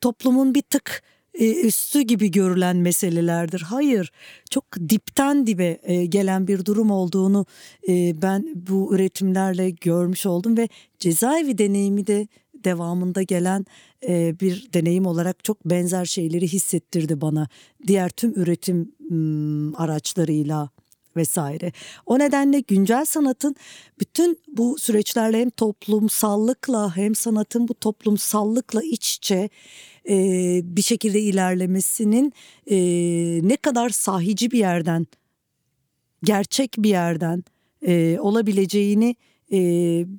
toplumun 0.00 0.54
bir 0.54 0.62
tık 0.62 1.02
üstü 1.40 2.00
gibi 2.00 2.30
görülen 2.30 2.76
meselelerdir. 2.76 3.60
Hayır, 3.60 4.12
çok 4.50 4.64
dipten 4.88 5.46
dibe 5.46 5.78
e, 5.82 6.06
gelen 6.06 6.48
bir 6.48 6.64
durum 6.64 6.90
olduğunu 6.90 7.46
e, 7.88 8.22
ben 8.22 8.52
bu 8.54 8.94
üretimlerle 8.94 9.70
görmüş 9.70 10.26
oldum 10.26 10.56
ve 10.56 10.68
cezaevi 10.98 11.58
deneyimi 11.58 12.06
de 12.06 12.28
devamında 12.64 13.22
gelen 13.22 13.66
bir 14.40 14.68
deneyim 14.72 15.06
olarak 15.06 15.44
çok 15.44 15.64
benzer 15.64 16.04
şeyleri 16.04 16.48
hissettirdi 16.48 17.20
bana. 17.20 17.48
Diğer 17.86 18.08
tüm 18.08 18.30
üretim 18.30 18.92
araçlarıyla 19.76 20.70
vesaire. 21.16 21.72
O 22.06 22.18
nedenle 22.18 22.60
güncel 22.60 23.04
sanatın 23.04 23.56
bütün 24.00 24.40
bu 24.48 24.78
süreçlerle 24.78 25.40
hem 25.40 25.50
toplumsallıkla 25.50 26.96
hem 26.96 27.14
sanatın 27.14 27.68
bu 27.68 27.74
toplumsallıkla 27.74 28.82
iç 28.82 29.16
içe 29.16 29.48
e, 30.08 30.16
bir 30.64 30.82
şekilde 30.82 31.20
ilerlemesinin 31.20 32.32
e, 32.70 32.76
ne 33.48 33.56
kadar 33.56 33.88
sahici 33.88 34.50
bir 34.50 34.58
yerden, 34.58 35.06
gerçek 36.24 36.74
bir 36.78 36.90
yerden 36.90 37.44
e, 37.86 38.18
olabileceğini 38.20 39.16
e, 39.52 39.58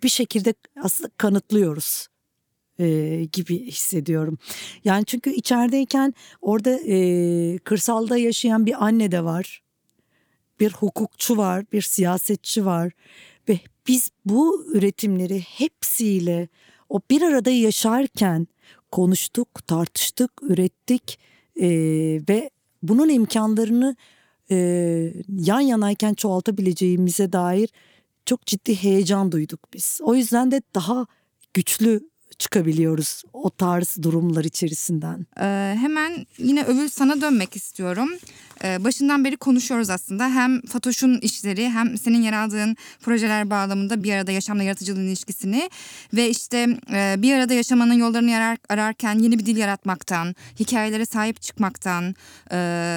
bir 0.04 0.10
şekilde 0.10 0.54
aslında 0.82 1.10
kanıtlıyoruz 1.18 2.08
e, 2.80 3.28
gibi 3.32 3.66
hissediyorum. 3.68 4.38
Yani 4.84 5.06
çünkü 5.06 5.30
içerideyken 5.30 6.14
orada 6.42 6.80
e, 6.88 7.58
kırsalda 7.58 8.18
yaşayan 8.18 8.66
bir 8.66 8.86
anne 8.86 9.12
de 9.12 9.24
var, 9.24 9.62
bir 10.60 10.72
hukukçu 10.72 11.38
var, 11.38 11.66
bir 11.72 11.82
siyasetçi 11.82 12.66
var 12.66 12.92
ve 13.50 13.60
biz 13.88 14.10
bu 14.26 14.66
üretimleri 14.74 15.40
hepsiyle 15.40 16.48
o 16.90 17.00
bir 17.10 17.22
arada 17.22 17.50
yaşarken 17.50 18.48
konuştuk, 18.92 19.68
tartıştık, 19.68 20.32
ürettik 20.42 21.20
e, 21.56 21.70
ve 22.30 22.50
bunun 22.84 23.10
imkanlarını 23.10 23.96
e, 24.52 24.58
yan 25.30 25.60
yanayken 25.60 26.14
çoğaltabileceğimize 26.14 27.34
dair 27.34 27.70
çok 28.26 28.46
ciddi 28.46 28.76
heyecan 28.76 29.32
duyduk 29.32 29.60
biz. 29.74 30.00
O 30.04 30.16
yüzden 30.16 30.52
de 30.52 30.62
daha 30.76 31.06
güçlü 31.54 32.10
çıkabiliyoruz 32.40 33.24
o 33.34 33.50
tarz 33.50 33.98
durumlar 34.02 34.44
içerisinden? 34.44 35.26
Ee, 35.40 35.76
hemen 35.80 36.26
yine 36.38 36.64
Övül 36.64 36.90
sana 36.90 37.22
dönmek 37.22 37.56
istiyorum. 37.56 38.10
Ee, 38.64 38.84
başından 38.84 39.26
beri 39.26 39.38
konuşuyoruz 39.38 39.90
aslında. 39.90 40.30
Hem 40.30 40.62
Fatoş'un 40.62 41.20
işleri 41.20 41.70
hem 41.70 41.98
senin 41.98 42.22
yer 42.22 42.34
aldığın 42.34 42.78
projeler 43.02 43.50
bağlamında 43.50 44.04
bir 44.04 44.14
arada 44.14 44.32
yaşamla 44.32 44.64
yaratıcılığın 44.64 45.08
ilişkisini 45.08 45.70
ve 46.14 46.30
işte 46.30 46.78
e, 46.94 47.16
bir 47.18 47.34
arada 47.34 47.54
yaşamanın 47.54 47.94
yollarını 47.94 48.32
yarar, 48.32 48.58
ararken 48.70 49.20
yeni 49.20 49.40
bir 49.40 49.46
dil 49.46 49.58
yaratmaktan, 49.58 50.36
hikayelere 50.60 51.06
sahip 51.06 51.42
çıkmaktan 51.42 52.16
e, 52.52 52.56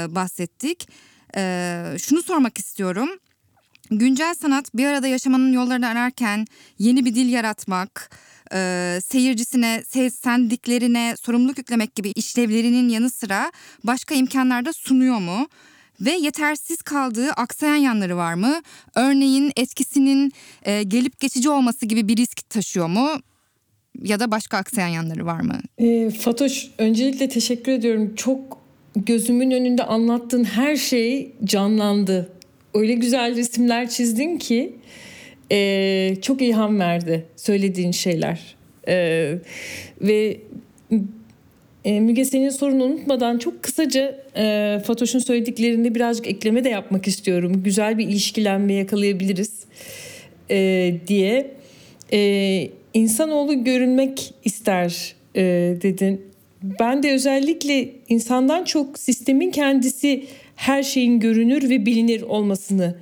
bahsettik. 0.09 0.89
E, 1.37 1.85
şunu 1.99 2.23
sormak 2.23 2.59
istiyorum. 2.59 3.09
Güncel 3.91 4.35
sanat 4.35 4.75
bir 4.75 4.87
arada 4.87 5.07
yaşamanın 5.07 5.53
yollarını 5.53 5.89
ararken 5.89 6.47
yeni 6.79 7.05
bir 7.05 7.15
dil 7.15 7.29
yaratmak, 7.29 8.11
e, 8.55 9.01
seyircisine, 9.05 9.83
seslendiklerine 9.89 11.15
sorumluluk 11.21 11.59
yüklemek 11.59 11.95
gibi 11.95 12.11
işlevlerinin 12.11 12.89
yanı 12.89 13.11
sıra 13.11 13.53
başka 13.85 14.15
imkanlar 14.15 14.65
da 14.65 14.73
sunuyor 14.73 15.19
mu? 15.19 15.49
Ve 16.01 16.11
yetersiz 16.11 16.83
kaldığı 16.83 17.31
aksayan 17.31 17.77
yanları 17.77 18.17
var 18.17 18.35
mı? 18.35 18.61
Örneğin 18.95 19.53
etkisinin 19.57 20.33
e, 20.63 20.83
gelip 20.83 21.21
geçici 21.21 21.51
olması 21.51 21.87
gibi 21.87 22.09
bir 22.09 22.17
risk 22.17 22.51
taşıyor 22.51 22.87
mu? 22.87 23.09
Ya 24.03 24.21
da 24.21 24.31
başka 24.31 24.57
aksayan 24.57 24.89
yanları 24.89 25.27
var 25.27 25.41
mı? 25.41 25.61
E, 25.79 26.11
Fatoş 26.11 26.69
öncelikle 26.79 27.29
teşekkür 27.29 27.73
ediyorum. 27.73 28.15
Çok 28.15 28.59
gözümün 28.97 29.51
önünde 29.51 29.85
anlattığın 29.85 30.45
her 30.45 30.77
şey 30.77 31.33
canlandı. 31.45 32.33
Öyle 32.75 32.95
güzel 32.95 33.37
resimler 33.37 33.91
çizdin 33.91 34.39
ki 34.39 34.77
e, 35.53 36.17
çok 36.23 36.43
ilham 36.43 36.81
verdi 36.81 37.27
söylediğin 37.37 37.93
şeyler. 37.93 38.57
E, 38.89 39.35
ve 40.01 40.37
e, 41.85 42.01
Müge 42.01 42.25
senin 42.25 42.51
sorunu 42.51 42.85
unutmadan 42.85 43.39
çok 43.39 43.63
kısaca 43.63 44.25
e, 44.37 44.79
Fatoş'un 44.85 45.19
söylediklerini 45.19 45.95
birazcık 45.95 46.27
ekleme 46.27 46.65
de 46.65 46.69
yapmak 46.69 47.09
istiyorum. 47.09 47.63
Güzel 47.65 47.99
bir 47.99 48.09
ilişkilenme 48.09 48.73
yakalayabiliriz 48.73 49.65
e, 50.51 50.95
diye. 51.07 51.51
E, 52.13 52.71
insanoğlu 52.95 53.65
görünmek 53.65 54.35
ister 54.45 55.15
e, 55.37 55.43
dedin. 55.83 56.21
Ben 56.63 57.03
de 57.03 57.13
özellikle 57.13 57.89
insandan 58.09 58.65
çok 58.65 58.99
sistemin 58.99 59.51
kendisi 59.51 60.25
her 60.57 60.83
şeyin 60.83 61.21
görünür 61.21 61.71
ve 61.71 61.87
bilinir 61.87 62.23
olmasını 62.23 62.95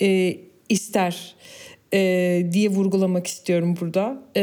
e, 0.00 0.36
ister 0.68 1.33
e, 1.94 2.46
diye 2.52 2.68
vurgulamak 2.68 3.26
istiyorum 3.26 3.76
burada. 3.80 4.22
E, 4.36 4.42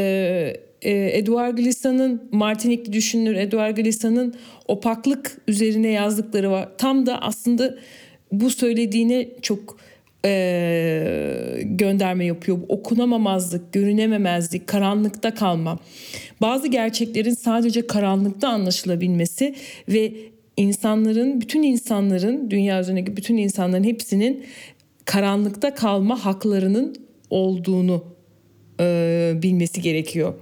e, 0.82 1.18
Edouard 1.18 1.58
Glissant'ın 1.58 2.28
Martinikli 2.32 2.92
düşünür 2.92 3.36
Edouard 3.36 3.76
Glissant'ın 3.76 4.34
opaklık 4.68 5.38
üzerine 5.48 5.88
yazdıkları 5.88 6.50
var. 6.50 6.68
Tam 6.78 7.06
da 7.06 7.22
aslında 7.22 7.74
bu 8.32 8.50
söylediğine 8.50 9.28
çok 9.42 9.76
e, 10.24 11.62
gönderme 11.64 12.24
yapıyor. 12.24 12.58
Okunamamazlık, 12.68 13.72
görünememezlik, 13.72 14.66
karanlıkta 14.66 15.34
kalma. 15.34 15.78
Bazı 16.40 16.68
gerçeklerin 16.68 17.34
sadece 17.34 17.86
karanlıkta 17.86 18.48
anlaşılabilmesi 18.48 19.54
ve 19.88 20.12
insanların, 20.56 21.40
bütün 21.40 21.62
insanların, 21.62 22.50
dünya 22.50 22.80
üzerindeki 22.80 23.16
bütün 23.16 23.36
insanların 23.36 23.84
hepsinin 23.84 24.44
karanlıkta 25.04 25.74
kalma 25.74 26.24
haklarının 26.24 26.96
olduğunu 27.32 28.04
e, 28.80 29.32
bilmesi 29.42 29.82
gerekiyor 29.82 30.34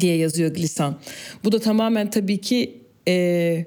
diye 0.00 0.16
yazıyor 0.16 0.54
Glissant. 0.54 0.96
Bu 1.44 1.52
da 1.52 1.58
tamamen 1.58 2.10
tabii 2.10 2.38
ki 2.38 2.78
e, 3.08 3.64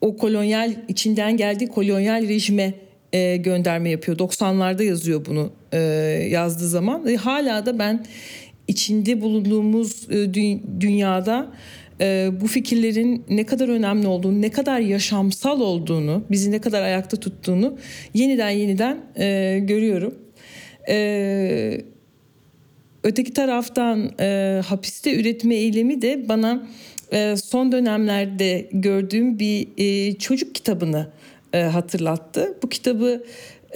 o 0.00 0.16
kolonyal 0.16 0.72
içinden 0.88 1.36
geldiği 1.36 1.66
kolonyal 1.66 2.28
rejime 2.28 2.74
e, 3.12 3.36
gönderme 3.36 3.90
yapıyor. 3.90 4.18
90'larda 4.18 4.84
yazıyor 4.84 5.24
bunu 5.26 5.52
e, 5.72 5.78
yazdığı 6.30 6.68
zaman. 6.68 7.06
E, 7.06 7.16
hala 7.16 7.66
da 7.66 7.78
ben 7.78 8.04
içinde 8.68 9.20
bulunduğumuz 9.20 10.10
e, 10.10 10.14
dü- 10.14 10.60
dünyada 10.80 11.52
e, 12.00 12.30
bu 12.40 12.46
fikirlerin 12.46 13.24
ne 13.28 13.46
kadar 13.46 13.68
önemli 13.68 14.06
olduğunu, 14.06 14.42
ne 14.42 14.50
kadar 14.50 14.80
yaşamsal 14.80 15.60
olduğunu, 15.60 16.24
bizi 16.30 16.50
ne 16.50 16.60
kadar 16.60 16.82
ayakta 16.82 17.16
tuttuğunu 17.16 17.78
yeniden 18.14 18.50
yeniden 18.50 19.00
e, 19.18 19.58
görüyorum. 19.62 20.23
E, 20.88 21.80
öteki 23.02 23.32
taraftan 23.32 24.10
e, 24.20 24.60
hapiste 24.66 25.20
üretme 25.20 25.54
eylemi 25.54 26.02
de 26.02 26.28
bana 26.28 26.66
e, 27.12 27.36
son 27.36 27.72
dönemlerde 27.72 28.68
gördüğüm 28.72 29.38
bir 29.38 29.68
e, 29.76 30.14
çocuk 30.18 30.54
kitabını 30.54 31.10
e, 31.52 31.58
hatırlattı. 31.58 32.58
Bu 32.62 32.68
kitabı 32.68 33.24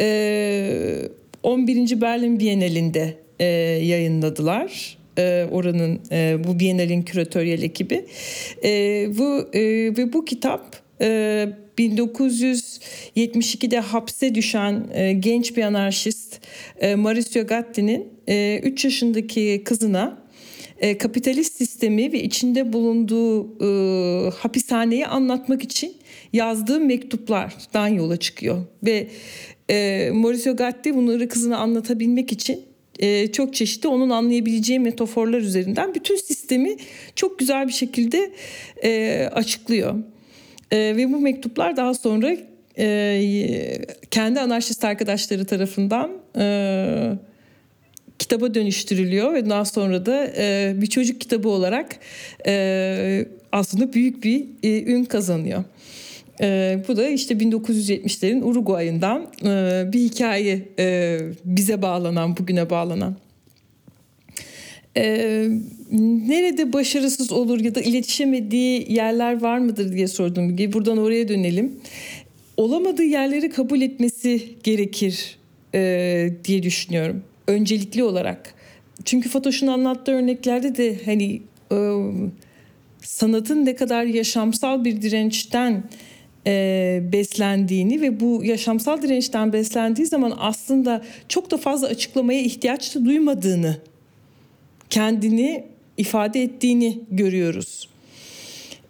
e, 0.00 1.08
11. 1.42 2.00
Berlin 2.00 2.40
Bienalinde 2.40 3.14
e, 3.40 3.44
yayınladılar. 3.84 4.98
E, 5.18 5.46
oranın 5.50 6.00
e, 6.12 6.36
bu 6.46 6.58
Bienalin 6.60 7.02
küratöryel 7.02 7.62
ekibi. 7.62 8.06
E, 8.64 8.70
bu 9.18 9.48
e, 9.52 9.60
ve 9.96 10.12
bu 10.12 10.24
kitap 10.24 10.76
e, 11.00 11.48
1972'de 11.78 13.80
hapse 13.80 14.34
düşen 14.34 14.84
e, 14.94 15.12
genç 15.12 15.56
bir 15.56 15.62
anarşist 15.62 16.40
e, 16.80 16.94
Mauricio 16.94 17.46
Gatti'nin 17.46 18.08
e, 18.28 18.60
3 18.64 18.84
yaşındaki 18.84 19.62
kızına 19.64 20.28
e, 20.78 20.98
kapitalist 20.98 21.56
sistemi 21.56 22.12
ve 22.12 22.22
içinde 22.22 22.72
bulunduğu 22.72 23.58
e, 23.64 24.30
hapishaneyi 24.30 25.06
anlatmak 25.06 25.62
için 25.62 25.92
yazdığı 26.32 26.80
mektuplardan 26.80 27.88
yola 27.88 28.16
çıkıyor. 28.16 28.64
Ve 28.82 29.08
e, 29.70 30.10
Mauricio 30.14 30.56
Gatti 30.56 30.94
bunları 30.94 31.28
kızına 31.28 31.58
anlatabilmek 31.58 32.32
için 32.32 32.60
e, 32.98 33.32
çok 33.32 33.54
çeşitli 33.54 33.88
onun 33.88 34.10
anlayabileceği 34.10 34.80
metaforlar 34.80 35.38
üzerinden 35.38 35.94
bütün 35.94 36.16
sistemi 36.16 36.76
çok 37.16 37.38
güzel 37.38 37.68
bir 37.68 37.72
şekilde 37.72 38.30
e, 38.84 39.22
açıklıyor. 39.32 39.94
E, 40.70 40.76
ve 40.76 41.12
bu 41.12 41.20
mektuplar 41.20 41.76
daha 41.76 41.94
sonra 41.94 42.36
e, 42.78 43.78
kendi 44.10 44.40
anarşist 44.40 44.84
arkadaşları 44.84 45.44
tarafından 45.44 46.10
e, 46.38 47.12
kitaba 48.18 48.54
dönüştürülüyor 48.54 49.34
ve 49.34 49.50
daha 49.50 49.64
sonra 49.64 50.06
da 50.06 50.32
e, 50.36 50.72
bir 50.76 50.86
çocuk 50.86 51.20
kitabı 51.20 51.48
olarak 51.48 51.96
e, 52.46 53.26
aslında 53.52 53.92
büyük 53.92 54.24
bir 54.24 54.46
e, 54.62 54.82
ün 54.82 55.04
kazanıyor. 55.04 55.64
E, 56.40 56.78
bu 56.88 56.96
da 56.96 57.08
işte 57.08 57.34
1970'lerin 57.34 58.42
Uruguay'ından 58.42 59.26
e, 59.44 59.84
bir 59.92 60.00
hikaye 60.00 60.68
e, 60.78 61.18
bize 61.44 61.82
bağlanan, 61.82 62.36
bugüne 62.36 62.70
bağlanan. 62.70 63.16
E, 64.98 65.48
nerede 66.28 66.72
başarısız 66.72 67.32
olur 67.32 67.60
ya 67.60 67.74
da 67.74 67.80
iletişemediği 67.80 68.92
yerler 68.92 69.42
var 69.42 69.58
mıdır 69.58 69.92
diye 69.92 70.08
sordum. 70.08 70.58
Buradan 70.72 70.98
oraya 70.98 71.28
dönelim. 71.28 71.80
Olamadığı 72.56 73.04
yerleri 73.04 73.50
kabul 73.50 73.80
etmesi 73.80 74.42
gerekir 74.62 75.38
e, 75.74 76.30
diye 76.44 76.62
düşünüyorum. 76.62 77.22
Öncelikli 77.46 78.02
olarak. 78.02 78.54
Çünkü 79.04 79.28
Fatoş'un 79.28 79.66
anlattığı 79.66 80.12
örneklerde 80.12 80.76
de 80.76 80.96
hani 81.04 81.42
e, 81.72 81.76
sanatın 83.02 83.66
ne 83.66 83.74
kadar 83.74 84.04
yaşamsal 84.04 84.84
bir 84.84 85.02
dirençten 85.02 85.84
e, 86.46 87.02
beslendiğini 87.12 88.00
ve 88.00 88.20
bu 88.20 88.44
yaşamsal 88.44 89.02
dirençten 89.02 89.52
beslendiği 89.52 90.06
zaman 90.06 90.34
aslında 90.38 91.04
çok 91.28 91.50
da 91.50 91.56
fazla 91.56 91.86
açıklamaya 91.86 92.40
ihtiyaç 92.40 92.94
da 92.94 93.04
duymadığını 93.04 93.76
kendini 94.90 95.64
ifade 95.96 96.42
ettiğini 96.42 97.00
görüyoruz. 97.10 97.88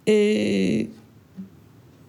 E, 0.07 0.15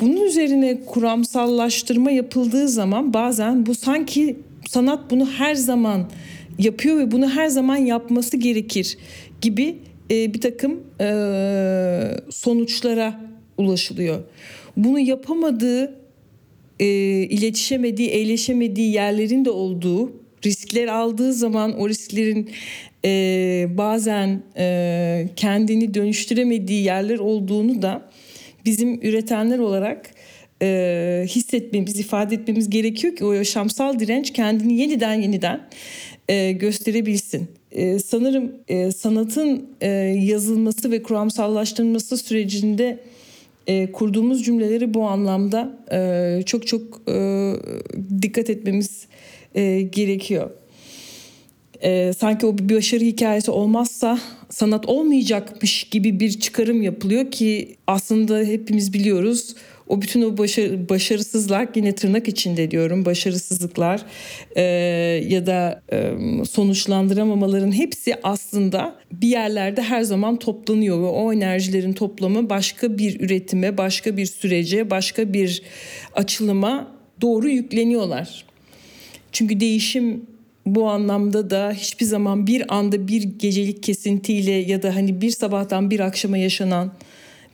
bunun 0.01 0.21
üzerine 0.21 0.81
kuramsallaştırma 0.87 2.11
yapıldığı 2.11 2.69
zaman 2.69 3.15
bazen 3.15 3.67
bu 3.67 3.75
sanki 3.75 4.37
sanat 4.69 5.11
bunu 5.11 5.31
her 5.31 5.55
zaman 5.55 6.11
yapıyor 6.59 6.99
ve 6.99 7.11
bunu 7.11 7.31
her 7.31 7.49
zaman 7.49 7.77
yapması 7.77 8.37
gerekir 8.37 8.99
gibi 9.41 9.77
e, 10.11 10.35
bir 10.35 10.41
takım 10.41 10.81
e, 11.01 11.09
sonuçlara 12.31 13.21
ulaşılıyor. 13.59 14.23
Bunu 14.77 14.99
yapamadığı, 14.99 15.95
e, 16.81 16.87
iletişemediği, 17.23 18.09
eğleşemediği 18.09 18.93
yerlerin 18.93 19.45
de 19.45 19.51
olduğu, 19.51 20.13
riskler 20.45 20.89
aldığı 20.89 21.33
zaman 21.33 21.79
o 21.81 21.89
risklerin 21.89 22.51
e, 23.05 23.67
bazen 23.71 24.43
e, 24.57 25.29
kendini 25.37 25.95
dönüştüremediği 25.95 26.85
yerler 26.85 27.19
olduğunu 27.19 27.83
da 27.83 28.11
bizim 28.65 29.03
üretenler 29.03 29.59
olarak 29.59 30.11
e, 30.63 31.25
hissetmemiz, 31.29 32.01
ifade 32.01 32.35
etmemiz 32.35 32.71
gerekiyor 32.71 33.17
ki 33.17 33.25
o 33.25 33.33
yaşamsal 33.33 33.99
direnç 33.99 34.33
kendini 34.33 34.81
yeniden 34.81 35.15
yeniden 35.15 35.61
e, 36.29 36.53
gösterebilsin. 36.53 37.49
e, 37.71 37.99
sanırım 37.99 38.53
e, 38.69 38.93
sanatın 38.93 39.69
e, 39.81 39.89
yazılması 40.25 40.91
ve 40.91 41.03
kuramsallaştırılması 41.03 42.17
sürecinde 42.17 42.99
e, 43.67 43.93
kurduğumuz 43.93 44.45
cümleleri 44.45 44.95
bu 44.95 45.05
anlamda 45.05 45.79
e, 45.93 46.43
çok 46.47 46.67
çok 46.67 46.83
e, 47.09 47.53
dikkat 48.23 48.51
etmemiz 48.51 49.07
e, 49.55 49.83
gerekiyor. 49.83 50.51
E, 51.83 52.13
sanki 52.19 52.47
o 52.47 52.59
bir 52.59 52.77
başarı 52.77 53.05
hikayesi 53.05 53.51
olmazsa 53.51 54.19
sanat 54.51 54.89
olmayacakmış 54.89 55.85
gibi 55.85 56.21
bir 56.21 56.41
çıkarım 56.41 56.83
yapılıyor 56.83 57.31
ki 57.31 57.77
aslında 57.87 58.39
hepimiz 58.39 58.93
biliyoruz 58.93 59.55
o 59.91 60.03
bütün 60.03 60.23
o 60.23 60.39
başarı, 60.39 60.89
başarısızlar 60.89 61.69
yine 61.75 61.95
tırnak 61.95 62.29
içinde 62.29 62.71
diyorum 62.71 63.05
başarısızlıklar 63.05 64.03
e, 64.57 64.63
ya 65.29 65.47
da 65.47 65.83
e, 65.93 66.13
sonuçlandıramamaların 66.51 67.73
hepsi 67.73 68.15
aslında 68.23 68.97
bir 69.13 69.29
yerlerde 69.29 69.83
her 69.83 70.03
zaman 70.03 70.39
toplanıyor 70.39 71.01
ve 71.01 71.07
o 71.07 71.33
enerjilerin 71.33 71.93
toplamı 71.93 72.51
başka 72.51 72.99
bir 72.99 73.21
üretime, 73.21 73.79
başka 73.79 74.17
bir 74.17 74.27
sürece, 74.27 74.91
başka 74.91 75.33
bir 75.33 75.63
açılıma 76.15 76.91
doğru 77.21 77.49
yükleniyorlar. 77.49 78.45
Çünkü 79.33 79.61
değişim 79.61 80.27
bu 80.67 80.89
anlamda 80.89 81.51
da 81.51 81.73
hiçbir 81.73 82.07
zaman 82.07 82.47
bir 82.47 82.75
anda 82.75 83.09
bir 83.09 83.23
gecelik 83.23 83.83
kesintiyle 83.83 84.53
ya 84.53 84.83
da 84.83 84.97
hani 84.97 85.21
bir 85.21 85.31
sabahtan 85.31 85.91
bir 85.91 86.01
akşama 86.01 86.39
yaşanan 86.39 86.93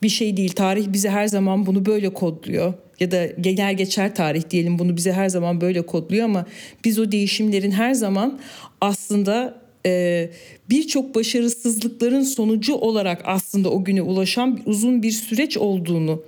bir 0.02 0.09
şey 0.09 0.36
değil. 0.36 0.52
Tarih 0.52 0.92
bize 0.92 1.11
her 1.11 1.26
zaman 1.26 1.66
bunu 1.66 1.86
böyle 1.86 2.12
kodluyor 2.12 2.74
ya 3.00 3.11
da 3.11 3.26
genel 3.26 3.76
geçer 3.76 4.14
tarih 4.14 4.50
diyelim 4.50 4.78
bunu 4.78 4.96
bize 4.96 5.12
her 5.12 5.28
zaman 5.28 5.61
böyle 5.61 5.82
kodluyor 5.82 6.24
ama 6.24 6.46
biz 6.84 6.98
o 6.98 7.12
değişimlerin 7.12 7.70
her 7.70 7.94
zaman 7.94 8.38
aslında 8.80 9.54
e, 9.86 10.30
birçok 10.70 11.14
başarısızlıkların 11.14 12.22
sonucu 12.22 12.74
olarak 12.74 13.22
aslında 13.24 13.70
o 13.70 13.84
güne 13.84 14.02
ulaşan 14.02 14.61
uzun 14.66 15.02
bir 15.02 15.11
süreç 15.11 15.57
olduğunu 15.57 16.22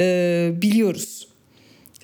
e, 0.00 0.50
biliyoruz. 0.62 1.28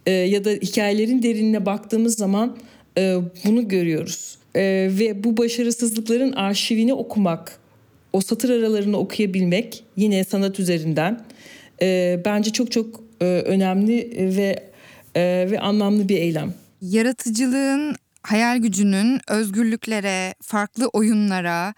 E, 0.07 0.11
ya 0.11 0.45
da 0.45 0.51
hikayelerin 0.51 1.23
derinine 1.23 1.67
baktığımız 1.67 2.17
zaman 2.17 2.57
e, 2.99 3.17
bunu 3.45 3.69
görüyoruz. 3.69 4.39
E, 4.55 4.61
ve 4.91 5.25
bu 5.25 5.37
başarısızlıkların 5.37 6.33
arşivini 6.33 6.95
okumak, 6.95 7.59
o 8.13 8.21
satır 8.21 8.51
aralarını 8.51 8.97
okuyabilmek 8.97 9.85
yine 9.97 10.25
sanat 10.25 10.61
üzerinden 10.61 11.21
e, 11.83 12.21
bence 12.25 12.51
çok 12.51 12.73
çok 12.73 13.01
e, 13.21 13.25
önemli 13.25 14.11
ve 14.37 14.73
e, 15.17 15.47
ve 15.51 15.61
anlamlı 15.61 16.09
bir 16.09 16.17
eylem. 16.17 16.55
Yaratıcılığın, 16.83 17.95
hayal 18.23 18.59
gücünün 18.59 19.21
özgürlüklere, 19.29 20.35
farklı 20.43 20.89
oyunlara, 20.89 21.75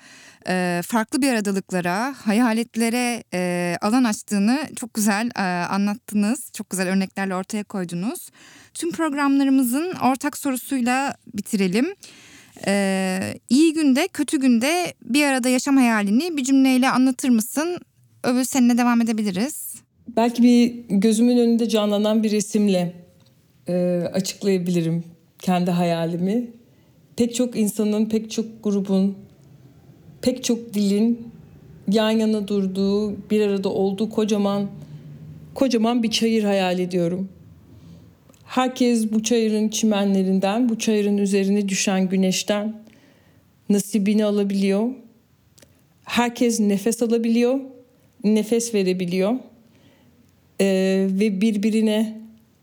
e, 0.49 0.81
farklı 0.87 1.23
bir 1.23 1.33
aradalıklara, 1.33 2.15
hayaletlere 2.27 3.25
e, 3.35 3.77
alan 3.81 4.05
açtığını 4.05 4.59
çok 4.77 4.95
güzel 4.95 5.31
e, 5.37 5.67
anlattınız. 5.67 6.51
Çok 6.53 6.71
güzel 6.71 6.89
örneklerle 6.89 7.35
ortaya 7.35 7.65
koydunuz. 7.65 8.29
Tüm 8.75 8.93
programlarımızın 8.93 9.93
ortak 9.95 10.39
sorusuyla 10.39 11.15
bitirelim. 11.35 11.87
Ee, 12.67 13.35
iyi 13.49 13.73
günde, 13.73 14.09
kötü 14.09 14.41
günde 14.41 14.95
bir 15.05 15.25
arada 15.25 15.49
yaşam 15.49 15.77
hayalini 15.77 16.37
bir 16.37 16.45
cümleyle 16.45 16.91
anlatır 16.91 17.29
mısın? 17.29 17.79
Öbür 18.25 18.45
seninle 18.45 18.79
devam 18.79 19.01
edebiliriz. 19.01 19.75
Belki 20.17 20.43
bir 20.43 20.85
gözümün 20.89 21.39
önünde 21.39 21.69
canlanan 21.69 22.23
bir 22.23 22.31
resimle 22.31 22.95
e, 23.69 24.03
açıklayabilirim 24.13 25.05
kendi 25.45 25.71
hayalimi. 25.71 26.51
Pek 27.17 27.35
çok 27.35 27.57
insanın, 27.57 28.07
pek 28.07 28.31
çok 28.31 28.65
grubun, 28.65 29.15
pek 30.23 30.45
çok 30.45 30.75
dilin 30.75 31.29
yan 31.89 32.11
yana 32.11 32.49
durduğu, 32.49 33.17
bir 33.31 33.41
arada 33.41 33.69
olduğu 33.69 34.11
kocaman 34.11 34.67
kocaman 35.55 36.03
bir 36.03 36.11
çayır 36.11 36.45
hayal 36.45 36.79
ediyorum. 36.79 37.29
Herkes 38.45 39.13
bu 39.13 39.23
çayırın 39.23 39.69
çimenlerinden, 39.69 40.69
bu 40.69 40.79
çayırın 40.79 41.19
üzerine 41.19 41.69
düşen 41.69 42.09
güneşten 42.09 42.77
nasibini 43.69 44.25
alabiliyor. 44.25 44.91
Herkes 46.05 46.61
nefes 46.61 47.03
alabiliyor, 47.03 47.61
nefes 48.25 48.75
verebiliyor. 48.75 49.35
Ee, 50.61 51.07
ve 51.11 51.41
birbirine 51.41 52.21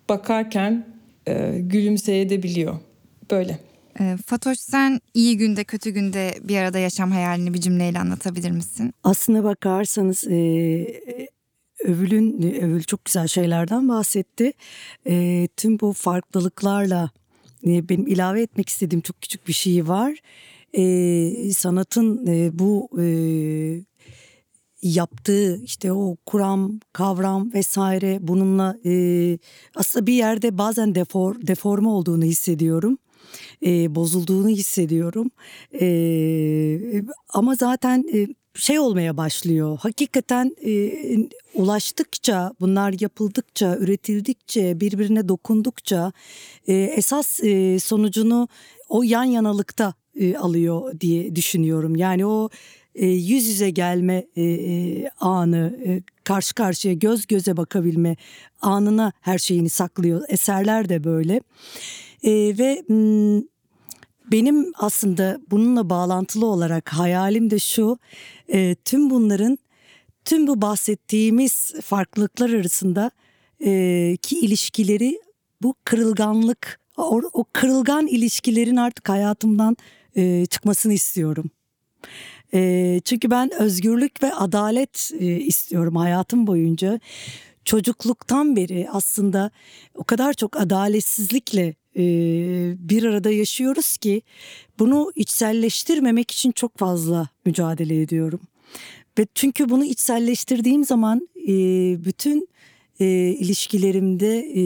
bakarken 0.09 0.90
e, 1.27 1.59
gülümseyebiliyor. 1.59 2.75
Böyle. 3.31 3.59
Ee, 3.99 4.17
Fatoş 4.25 4.57
sen 4.59 5.01
iyi 5.13 5.37
günde 5.37 5.63
kötü 5.63 5.89
günde 5.89 6.33
bir 6.43 6.57
arada 6.57 6.79
yaşam 6.79 7.11
hayalini 7.11 7.53
bir 7.53 7.61
cümleyle 7.61 7.99
anlatabilir 7.99 8.51
misin? 8.51 8.93
Aslına 9.03 9.43
bakarsanız 9.43 10.27
e, 10.27 10.35
Övül'ün 11.83 12.41
Övül 12.61 12.83
çok 12.83 13.05
güzel 13.05 13.27
şeylerden 13.27 13.89
bahsetti. 13.89 14.53
E, 15.07 15.47
tüm 15.57 15.79
bu 15.79 15.93
farklılıklarla 15.93 17.11
e, 17.67 17.89
benim 17.89 18.07
ilave 18.07 18.41
etmek 18.41 18.69
istediğim 18.69 19.01
çok 19.01 19.21
küçük 19.21 19.47
bir 19.47 19.53
şey 19.53 19.87
var. 19.87 20.17
E, 20.73 21.53
sanatın 21.53 22.27
e, 22.27 22.59
bu 22.59 22.89
e, 23.01 23.05
yaptığı 24.81 25.63
işte 25.63 25.93
o 25.93 26.17
kuram, 26.25 26.79
kavram 26.93 27.53
vesaire 27.53 28.17
bununla 28.21 28.77
e, 28.85 29.37
aslında 29.75 30.07
bir 30.07 30.13
yerde 30.13 30.57
bazen 30.57 30.95
defor, 30.95 31.35
deforme 31.41 31.87
olduğunu 31.87 32.23
hissediyorum. 32.23 32.97
E, 33.65 33.95
bozulduğunu 33.95 34.49
hissediyorum. 34.49 35.31
E, 35.81 37.03
ama 37.29 37.55
zaten 37.55 38.05
e, 38.13 38.27
şey 38.55 38.79
olmaya 38.79 39.17
başlıyor. 39.17 39.77
Hakikaten 39.81 40.55
e, 40.65 40.91
ulaştıkça, 41.53 42.53
bunlar 42.59 42.93
yapıldıkça, 42.99 43.77
üretildikçe, 43.77 44.79
birbirine 44.79 45.27
dokundukça 45.27 46.11
e, 46.67 46.73
esas 46.73 47.43
e, 47.43 47.79
sonucunu 47.79 48.47
o 48.89 49.03
yan 49.03 49.23
yanalıkta 49.23 49.93
e, 50.15 50.37
alıyor 50.37 50.99
diye 50.99 51.35
düşünüyorum. 51.35 51.95
Yani 51.95 52.25
o 52.25 52.49
e, 52.95 53.05
yüz 53.05 53.47
yüze 53.47 53.69
gelme 53.69 54.25
e, 54.35 54.43
e, 54.43 55.09
anı, 55.19 55.79
karşı 56.23 56.55
karşıya 56.55 56.93
göz 56.93 57.27
göze 57.27 57.57
bakabilme 57.57 58.15
anına 58.61 59.11
her 59.21 59.37
şeyini 59.37 59.69
saklıyor. 59.69 60.21
Eserler 60.29 60.89
de 60.89 61.03
böyle. 61.03 61.41
Ve 62.57 62.83
m, 62.89 63.41
benim 64.31 64.71
aslında 64.75 65.39
bununla 65.51 65.89
bağlantılı 65.89 66.45
olarak 66.45 66.93
hayalim 66.93 67.49
de 67.49 67.59
şu, 67.59 67.97
tüm 68.85 69.09
bunların, 69.09 69.57
tüm 70.25 70.47
bu 70.47 70.61
bahsettiğimiz 70.61 71.73
farklılıklar 71.83 72.49
arasında 72.49 73.11
ki 74.17 74.39
ilişkileri 74.39 75.21
bu 75.61 75.75
kırılganlık, 75.85 76.79
o, 76.97 77.45
kırılgan 77.53 78.07
ilişkilerin 78.07 78.75
artık 78.75 79.09
hayatımdan 79.09 79.77
çıkmasını 80.49 80.93
istiyorum. 80.93 81.51
E, 82.53 83.01
çünkü 83.05 83.31
ben 83.31 83.53
özgürlük 83.59 84.23
ve 84.23 84.33
adalet 84.33 85.11
e, 85.19 85.25
istiyorum 85.25 85.95
hayatım 85.95 86.47
boyunca. 86.47 86.99
Çocukluktan 87.65 88.55
beri 88.55 88.87
aslında 88.91 89.51
o 89.95 90.03
kadar 90.03 90.33
çok 90.33 90.57
adaletsizlikle 90.57 91.75
e, 91.97 92.03
bir 92.89 93.03
arada 93.03 93.31
yaşıyoruz 93.31 93.97
ki 93.97 94.21
bunu 94.79 95.11
içselleştirmemek 95.15 96.31
için 96.31 96.51
çok 96.51 96.77
fazla 96.77 97.29
mücadele 97.45 98.01
ediyorum. 98.01 98.39
Ve 99.19 99.27
çünkü 99.35 99.69
bunu 99.69 99.85
içselleştirdiğim 99.85 100.85
zaman 100.85 101.29
e, 101.47 101.53
bütün 102.05 102.49
e, 102.99 103.05
ilişkilerimde 103.39 104.39
e, 104.39 104.63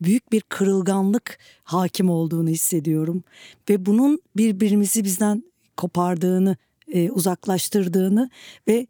büyük 0.00 0.32
bir 0.32 0.40
kırılganlık 0.40 1.38
hakim 1.64 2.10
olduğunu 2.10 2.48
hissediyorum. 2.48 3.24
Ve 3.70 3.86
bunun 3.86 4.20
birbirimizi 4.36 5.04
bizden 5.04 5.44
kopardığını, 5.76 6.56
e, 6.92 7.10
uzaklaştırdığını 7.10 8.30
ve 8.68 8.86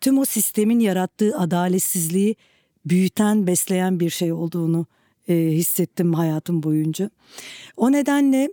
tüm 0.00 0.18
o 0.18 0.24
sistemin 0.24 0.80
yarattığı 0.80 1.38
adaletsizliği 1.38 2.36
büyüten, 2.86 3.46
besleyen 3.46 4.00
bir 4.00 4.10
şey 4.10 4.32
olduğunu 4.32 4.86
e, 5.28 5.34
hissettim 5.34 6.14
hayatım 6.14 6.62
boyunca. 6.62 7.10
O 7.76 7.92
nedenle 7.92 8.52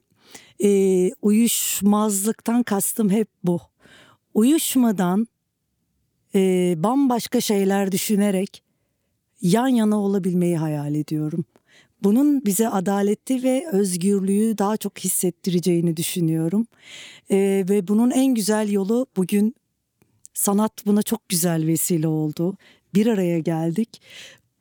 e, 0.64 1.12
uyuşmazlıktan 1.22 2.64
kastım 2.64 3.10
hep 3.10 3.28
bu. 3.44 3.60
Uyuşmadan 4.34 5.28
e, 6.36 6.74
bambaşka 6.78 7.42
şeyler 7.42 7.92
düşünerek 7.92 8.64
yan 9.42 9.68
yana 9.68 10.00
olabilmeyi 10.00 10.58
hayal 10.58 10.96
ediyorum. 10.96 11.46
Bunun 12.04 12.46
bize 12.46 12.70
adaleti 12.70 13.44
ve 13.44 13.68
özgürlüğü 13.72 14.58
daha 14.58 14.78
çok 14.78 15.00
hissettireceğini 15.00 15.98
düşünüyorum. 15.98 16.68
E, 17.32 17.66
ve 17.70 17.88
bunun 17.88 18.12
en 18.12 18.36
güzel 18.36 18.70
yolu 18.72 19.08
bugün 19.18 19.56
sanat 20.34 20.86
buna 20.86 21.02
çok 21.04 21.30
güzel 21.30 21.68
vesile 21.68 22.08
oldu. 22.08 22.58
Bir 22.94 23.08
araya 23.08 23.40
geldik 23.40 24.02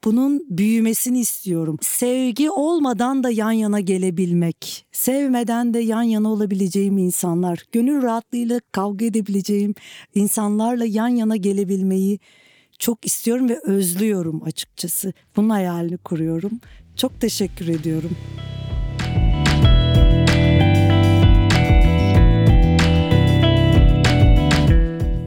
bunun 0.07 0.47
büyümesini 0.51 1.21
istiyorum. 1.21 1.79
Sevgi 1.83 2.51
olmadan 2.51 3.25
da 3.25 3.31
yan 3.31 3.53
yana 3.53 3.81
gelebilmek, 3.81 4.87
sevmeden 4.93 5.75
de 5.75 5.79
yan 5.79 6.03
yana 6.03 6.33
olabileceğim 6.33 6.99
insanlar, 6.99 7.65
gönül 7.73 8.03
rahatlığıyla 8.03 8.61
kavga 8.73 9.05
edebileceğim 9.05 9.75
insanlarla 10.15 10.85
yan 10.85 11.09
yana 11.09 11.37
gelebilmeyi 11.37 12.19
çok 12.79 13.07
istiyorum 13.07 13.49
ve 13.49 13.61
özlüyorum 13.65 14.43
açıkçası. 14.43 15.13
Bunun 15.37 15.51
hayalini 15.51 15.99
kuruyorum. 15.99 16.61
Çok 16.97 17.21
teşekkür 17.21 17.69
ediyorum. 17.69 18.11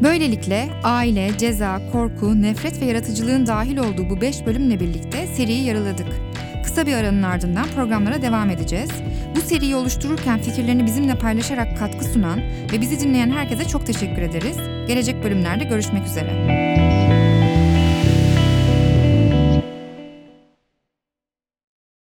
Böylelikle 0.04 0.70
aile, 0.84 1.38
ceza, 1.38 1.82
korku, 1.92 2.42
nefret 2.42 2.82
ve 2.82 2.86
yaratıcılığın 2.86 3.48
dahil 3.48 3.78
olduğu 3.78 4.10
bu 4.10 4.22
5 4.22 4.46
bölümle 4.46 4.80
birlikte 4.80 5.28
seriyi 5.28 5.64
yarıladık. 5.64 6.08
Kısa 6.64 6.86
bir 6.86 6.94
aranın 6.94 7.24
ardından 7.24 7.68
programlara 7.76 8.22
devam 8.22 8.50
edeceğiz. 8.50 8.92
Bu 9.36 9.42
seriyi 9.42 9.76
oluştururken 9.76 10.42
fikirlerini 10.42 10.86
bizimle 10.86 11.16
paylaşarak 11.16 11.78
katkı 11.78 12.06
sunan 12.06 12.40
ve 12.74 12.82
bizi 12.82 13.00
dinleyen 13.00 13.32
herkese 13.32 13.68
çok 13.68 13.86
teşekkür 13.86 14.22
ederiz. 14.22 14.58
Gelecek 14.88 15.24
bölümlerde 15.24 15.64
görüşmek 15.64 16.06
üzere. 16.06 16.69